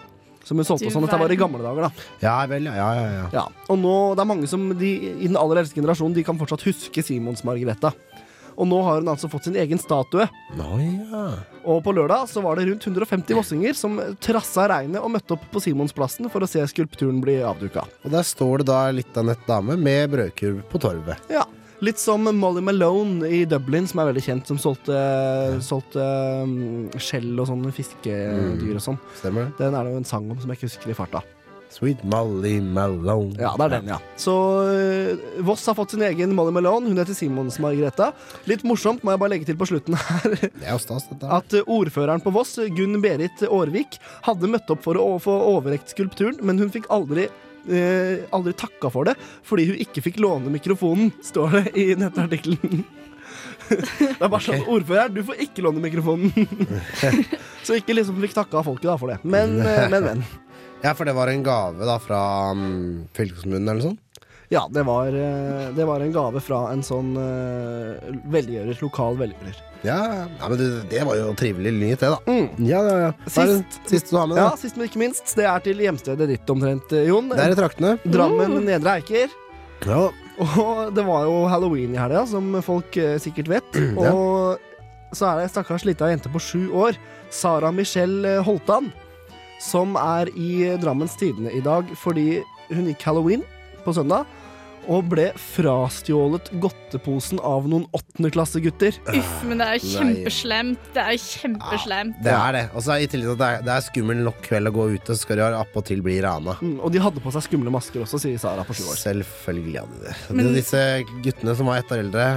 [0.46, 1.04] Som hun solgte og sånn.
[1.08, 2.04] Dette var i gamle dager, da.
[2.22, 3.24] Ja vel, ja, ja, ja.
[3.34, 6.38] Ja, og nå, det er mange som de, i den aller eldste generasjonen De kan
[6.38, 7.90] fortsatt huske Simons Margrethe.
[8.57, 10.26] Og nå har hun altså fått sin egen statue.
[10.57, 11.24] Nå, ja.
[11.66, 15.44] Og på lørdag så var det rundt 150 vossinger som trassa regnet og møtte opp
[15.52, 17.84] på Simonsplassen for å se skulpturen bli avduka.
[18.07, 21.32] Og der står det da litt av nett dame med brødkurv på torvet.
[21.32, 21.44] Ja,
[21.84, 24.96] Litt som Molly Malone i Dublin, som er veldig kjent, som solgte,
[25.61, 26.00] solgte
[26.40, 29.00] um, skjell og sånne fiskedyr og sånn.
[29.20, 29.59] Stemmer det?
[29.61, 31.20] Den er det jo en sang om som jeg ikke husker i farta.
[31.77, 33.35] Sweet Molly Malone.
[33.37, 33.99] Ja, det er den, ja.
[34.16, 34.33] Så
[34.64, 36.89] øh, Voss har fått sin egen Molly Malone.
[36.89, 38.09] Hun heter Simons Margrethe.
[38.49, 40.37] Litt morsomt må jeg bare legge til på slutten her
[40.72, 45.18] er stas, at øh, ordføreren på Voss, Gunn Berit Aarvik, hadde møtt opp for å
[45.20, 47.29] få overrekt skulpturen, men hun fikk aldri
[47.68, 49.16] eh, aldri takka for det
[49.47, 52.87] fordi hun ikke fikk låne mikrofonen, står det i nettartikkelen.
[53.66, 56.31] Det er bare sånn, ordfører, du får ikke låne mikrofonen.
[57.66, 59.16] Så ikke liksom fikk takka folket da for det.
[59.27, 60.22] Men, øh, men, men.
[60.83, 62.20] Ja, for det var en gave da fra
[62.53, 64.03] um, fylkeskommunen eller noe sånt?
[64.49, 67.97] Ja, det var, eh, det var en gave fra en sånn uh,
[68.31, 69.57] velgjører, lokal velgjører.
[69.83, 72.37] Ja, ja men det, det var jo trivelig nyhet, det, da.
[72.62, 73.09] Ja, ja, ja.
[73.27, 73.57] Hva er
[73.89, 75.35] Sist, du har med, ja, sist, men ikke minst.
[75.35, 77.33] Det er til hjemstedet ditt omtrent, eh, Jon.
[77.33, 77.97] Det er i traktene.
[78.07, 79.35] Drammen Nedre Eiker.
[79.87, 80.05] Ja.
[80.45, 83.81] Og det var jo halloween i helga, som folk uh, sikkert vet.
[83.99, 84.14] Ja.
[84.14, 86.99] Og så er det ei stakkars lita jente på sju år,
[87.35, 88.93] Sara Michelle Holtan,
[89.62, 92.42] som er i Drammens Tidende i dag fordi
[92.72, 93.44] hun gikk halloween
[93.84, 94.26] på søndag.
[94.86, 98.94] Og ble frastjålet godteposen av noen åttendeklassegutter.
[99.11, 100.84] Uff, men det er kjempeslemt.
[100.94, 102.20] Det er kjempeslemt.
[102.22, 102.62] Det er det.
[102.70, 105.16] Og så i tillegg til at det er, er skummel nok kveld å gå ute,
[105.16, 106.54] så skal de appåtil bli rana.
[106.62, 109.00] Mm, og de hadde på seg skumle masker også, sier Sara på sju år.
[109.02, 110.14] Selvfølgelig hadde de det.
[110.38, 110.84] Men- Disse
[111.26, 112.28] guttene som var ett år eldre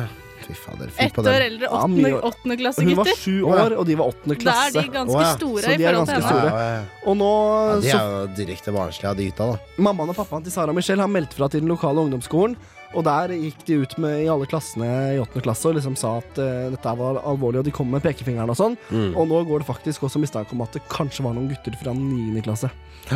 [0.50, 1.84] Fy fader, Ett år eldre, år.
[1.86, 3.18] Hun var åttendeklassegutter.
[3.22, 4.82] sju år, og de var åttende Da er klasse.
[4.82, 6.86] de ganske store Så i de er forhold til henne.
[7.06, 7.30] Og nå
[7.70, 9.60] Ja, de er jo direkte barnslige av de gutta, da.
[9.78, 12.58] Mammaen og pappaen til Sara og Michelle har meldt fra til den lokale ungdomsskolen.
[12.98, 16.16] Og der gikk de ut med, i alle klassene i åttende klasse og liksom sa
[16.24, 18.78] at uh, dette var alvorlig, og de kom med pekefingeren og sånn.
[18.90, 19.12] Mm.
[19.14, 21.94] Og nå går det faktisk også mistanke om at det kanskje var noen gutter fra
[21.94, 22.72] niende klasse.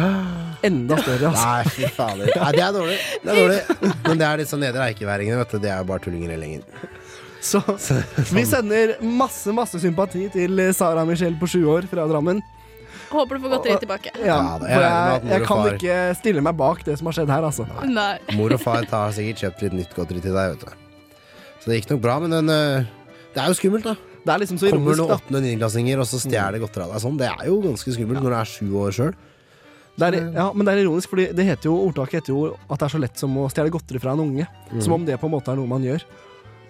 [0.70, 1.48] Enda større, altså.
[1.50, 2.30] Nei, fy fader.
[2.38, 3.00] Nei, det er dårlig.
[3.24, 3.60] Det er dårlig.
[4.08, 5.60] Men det er disse nedre eikeværingene, vet du.
[5.66, 6.64] Det er jo bare tullinger i gjengen.
[7.44, 7.60] Så
[8.32, 12.40] vi sender masse, masse sympati til Sara Michelle på sju år fra Drammen.
[13.14, 14.14] Håper du får godteri tilbake.
[14.24, 17.46] Ja, Ja, for jeg jeg, kan ikke stille meg bak det som har skjedd her,
[17.50, 17.68] altså.
[17.86, 18.16] Nei.
[18.40, 21.20] Mor og far har sikkert kjøpt litt nytt godteri til deg, vet du.
[21.62, 22.88] Så det gikk nok bra, men den, øh,
[23.36, 23.94] det er jo skummelt, da.
[24.24, 26.96] Det er liksom så Kommer ironisk, noen åttende- og niendeklassinger og så stjeler godteri av
[26.96, 27.20] deg sånn.
[27.20, 29.14] Det er jo ganske skummelt når du er sju år sjøl.
[30.00, 32.80] Det er, ja, men det er ironisk, fordi det heter jo, ordtaket heter jo at
[32.80, 34.48] det er så lett som å stjele godteri fra en unge.
[34.82, 36.02] Som om det på en måte er noe man gjør.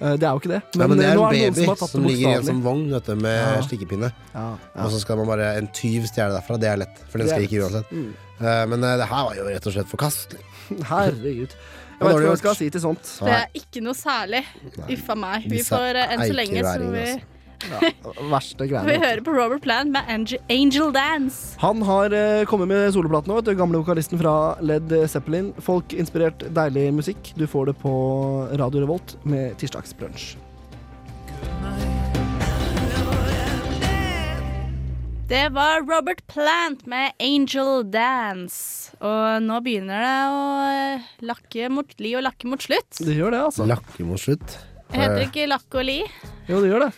[0.04, 0.62] Eh, Det er jo ikke det.
[0.76, 2.34] Men, Ja, men det eh, er nå en det baby har tatt som ligger i
[2.36, 3.62] en sånn vogn vet du, med Ja.
[3.64, 4.10] stikkepinne.
[4.34, 4.84] Ja, ja.
[4.84, 6.60] Og så skal man bare en tyv stjele derfra.
[6.60, 7.92] Det er lett, for den Det er skriker uansett.
[7.94, 8.10] Mm.
[8.44, 10.42] Eh, men eh, det her var jo rett og slett forkastelig.
[10.92, 11.56] Herregud.
[11.94, 13.04] Jeg vet ikke hva jeg skal si til sånt.
[13.24, 14.42] Det er ikke noe særlig.
[14.92, 15.46] Uffa meg.
[15.48, 17.06] Vi får eh, enn så lenge så vi,
[17.72, 20.08] Ja, verste vi hører på Robert Plant med
[20.50, 21.58] Angel, Dance.
[21.64, 23.54] Han har eh, kommet med soloplate nå, vet.
[23.60, 25.52] Gamle vokalisten fra Led Zeppelin.
[25.64, 27.34] Folk-inspirert, deilig musikk.
[27.40, 27.94] Du får det på
[28.60, 30.34] Radio Revolt med tirsdagsbrunsj.
[35.34, 38.92] Det var Robert Plant med Angel Dance.
[39.02, 43.00] Og nå begynner det å eh, lakke mot li og lakke mot slutt.
[43.00, 43.66] Det gjør det, altså.
[43.72, 44.58] Lakke mot slutt.
[44.94, 46.00] Heter det Eh, ikke lakke og li?
[46.50, 46.92] Jo, det gjør det.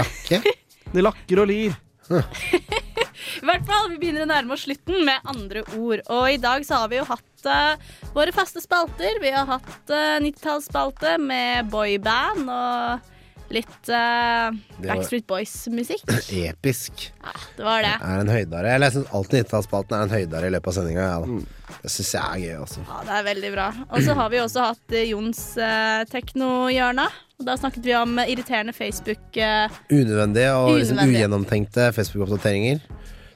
[0.00, 0.42] Lakke?
[0.88, 1.74] Det lakker og lir.
[2.08, 6.00] I hvert fall, Vi begynner å nærme oss slutten med andre ord.
[6.08, 7.76] Og i dag så har vi jo hatt uh,
[8.16, 9.20] våre faste spalter.
[9.20, 14.48] Vi har hatt uh, 90-tallsspalte med boyband og litt uh,
[14.80, 16.08] Backstreet Boys-musikk.
[16.48, 17.06] Episk.
[17.20, 17.94] Ja, Det var det.
[18.00, 18.74] Det Er en høydare.
[18.74, 21.06] Eller jeg syns alltid 90-tallsspalten er en høydare i løpet av sendinga.
[21.12, 21.78] Ja.
[21.84, 22.88] Det syns jeg er gøy, altså.
[22.88, 23.70] Ja, det er veldig bra.
[23.92, 27.08] Og så har vi også hatt uh, Jons uh, teknohjørne.
[27.38, 31.20] Og Da snakket vi om eh, irriterende Facebook eh, Unødvendige og liksom Unødvendige.
[31.20, 32.80] ugjennomtenkte Facebook-oppdateringer.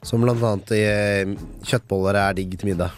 [0.02, 1.34] Som blant annet i eh,
[1.70, 2.90] kjøttboller er digg til middag.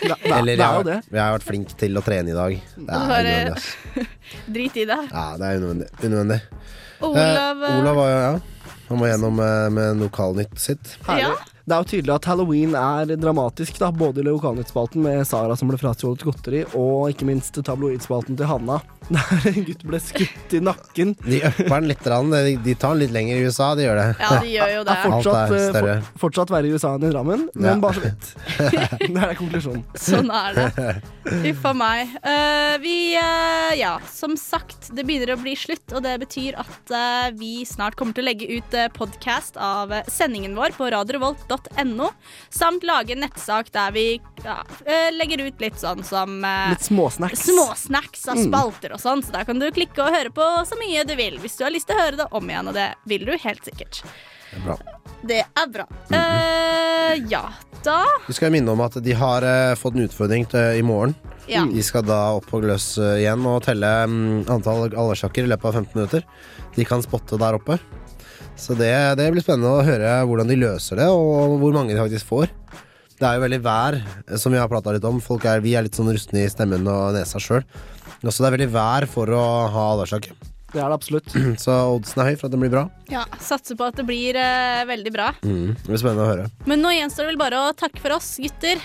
[0.00, 0.96] det- Eller det jeg er har, det.
[1.12, 2.56] jeg har vært flink til å trene i dag.
[2.76, 3.52] Det er Bare- unødvendig.
[3.56, 4.08] ass.
[4.56, 4.98] Drit i det.
[5.12, 5.88] Ja, det er unødvendig.
[6.00, 6.40] unødvendig.
[7.02, 8.40] Olav, eh, Olav var jo, ja.
[8.88, 10.96] Han var gjennom eh, med lokalnytt sitt.
[11.06, 11.36] Herlig.
[11.62, 15.70] Det er jo tydelig at halloween er dramatisk, da, både i lokalnyttspalten med Sara som
[15.70, 18.80] ble frastjålet godteri, og ikke minst tabloidspalten til Hanna,
[19.12, 21.14] der en gutt ble skutt i nakken.
[21.22, 22.02] De upper den litt.
[22.02, 24.08] De, tar den litt lenger i USA, de gjør det.
[24.22, 24.96] Ja, de gjør jo det.
[24.96, 27.76] Er fortsatt, Alt er eh, for, fortsatt verre i USA enn i Drammen, men Ja.
[27.82, 28.32] bare så vidt.
[29.16, 29.84] det er konklusjonen.
[29.98, 30.88] Sånn er det.
[31.52, 32.14] Uff a meg.
[32.26, 36.94] Uh, vi uh, Ja, som sagt, det begynner å bli slutt, og det betyr at
[36.94, 40.88] uh, vi snart kommer til å legge ut uh, podkast av eh, sendingen vår på
[41.52, 42.10] radiorevolt.no,
[42.50, 46.82] samt lage en nettsak der vi ja, eh, legger ut litt sånn som eh, Litt
[46.88, 47.46] småsnacks.
[47.48, 48.48] Småsnacks av Mm.
[48.48, 51.38] spalter og sånn, så der kan du klikke og høre på så mye du vil.
[51.38, 53.64] Hvis du har lyst til å høre det om igjen, og det vil du helt
[53.64, 54.02] sikkert.
[54.52, 54.76] Det er bra.
[55.22, 55.86] Det er bra.
[56.12, 57.44] Eh, ja,
[57.84, 61.14] da Vi skal minne om at de har uh, fått en utfordring til, i morgen.
[61.48, 61.64] Ja.
[61.66, 65.80] De skal da opp på gløss igjen og telle um, antall allersjakker i løpet av
[65.80, 66.26] 15 minutter.
[66.76, 67.78] De kan spotte der oppe.
[68.58, 72.00] Så det, det blir spennende å høre hvordan de løser det, og hvor mange de
[72.02, 72.52] faktisk får.
[73.18, 75.20] Det er jo veldig vær, eh, som vi har prata litt om.
[75.22, 77.64] Folk er, vi er litt sånn rustne i stemmen og nesa sjøl.
[78.22, 79.42] Så det er veldig vær for å
[79.72, 80.34] ha alvorsjakke.
[80.72, 81.34] Det er det absolutt.
[81.64, 82.86] Så oddsen er høy for at den blir bra.
[83.12, 85.32] Ja, Satser på at det blir eh, veldig bra.
[85.44, 85.74] Mm.
[85.76, 86.48] Det blir spennende å høre.
[86.70, 88.80] Men nå gjenstår det vel bare å takke for oss, gutter.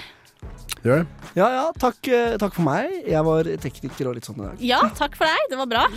[0.86, 1.30] Gjør det?
[1.38, 2.92] Ja, ja, takk, eh, takk for meg.
[3.08, 4.62] Jeg var tekniker og litt sånn i dag.
[4.64, 5.48] Ja, takk for deg.
[5.54, 5.88] Det var bra.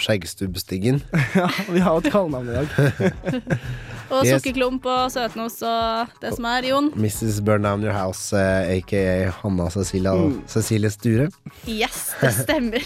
[0.00, 1.02] Skjeggstubbstiggen.
[1.38, 2.68] Ja, vi har et kallenavn i dag.
[4.14, 4.36] Og Yes.
[4.36, 6.90] sukkerklump og søtnos og det som er, Jon.
[7.00, 7.38] Mrs.
[7.42, 10.42] Burn Down Your House, eh, aka Hanna Cecilia Mm.
[10.46, 11.30] Cecilie Sture.
[11.66, 12.84] Yes, det stemmer.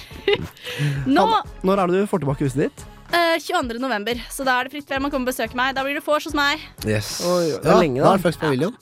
[1.11, 1.27] Nå
[1.67, 2.85] Når er det du får tilbake huset ditt?
[3.11, 3.81] Uh, 22.
[3.83, 5.75] november, så da er det fritt frem å komme og besøke meg.
[5.77, 6.63] Da blir det vors hos meg.
[6.87, 7.19] Yes.
[7.27, 8.13] Oi, det er ja, lenge, da da.
[8.13, 8.75] er det Flux paviljon.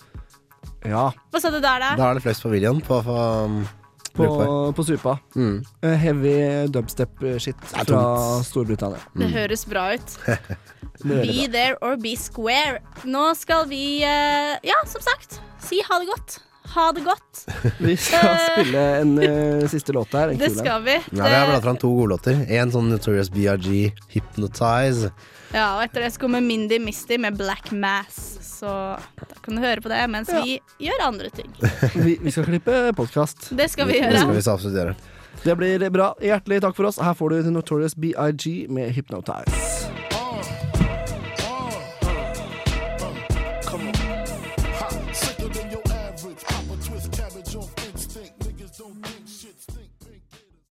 [0.87, 1.05] Ja.
[1.33, 1.93] Hva sa du der, da?
[1.99, 3.19] Da er det Flux paviljon på, på,
[4.17, 5.19] På, på Supa.
[5.37, 5.59] Mm.
[5.83, 6.35] Eh, Heavy
[6.73, 8.43] dubstep-shit fra Storbritannia.
[8.49, 9.03] Storbritannia.
[9.21, 10.17] Det høres bra ut.
[11.05, 12.79] Be there or be square.
[13.05, 16.39] Nå skal vi, eh, ja, som sagt, si ha det godt.
[16.75, 17.45] Ha det godt.
[17.85, 18.47] Vi skal Eh.
[18.49, 20.33] spille en uh, siste låt her.
[20.35, 20.97] Det skal vi.
[21.13, 22.41] Ja, vi har bladd fram to godlåter.
[22.59, 25.13] En sånn Notorious BRG, Hypnotize.
[25.55, 28.17] Ja, og etter det så kommer Mindy Misty med Black Mass.
[28.43, 31.51] Så da kan du høre på det mens vi gjør andre ting.
[32.07, 33.51] Vi, vi skal klippe podkast.
[33.57, 34.25] Det skal vi Det gjøre.
[34.25, 34.97] skal vi så absolutt gjøre.
[35.45, 36.11] Det blir bra.
[36.25, 36.99] Hjertelig takk for oss.
[37.03, 39.76] Her får du The Notorious BIG med Hypnotize.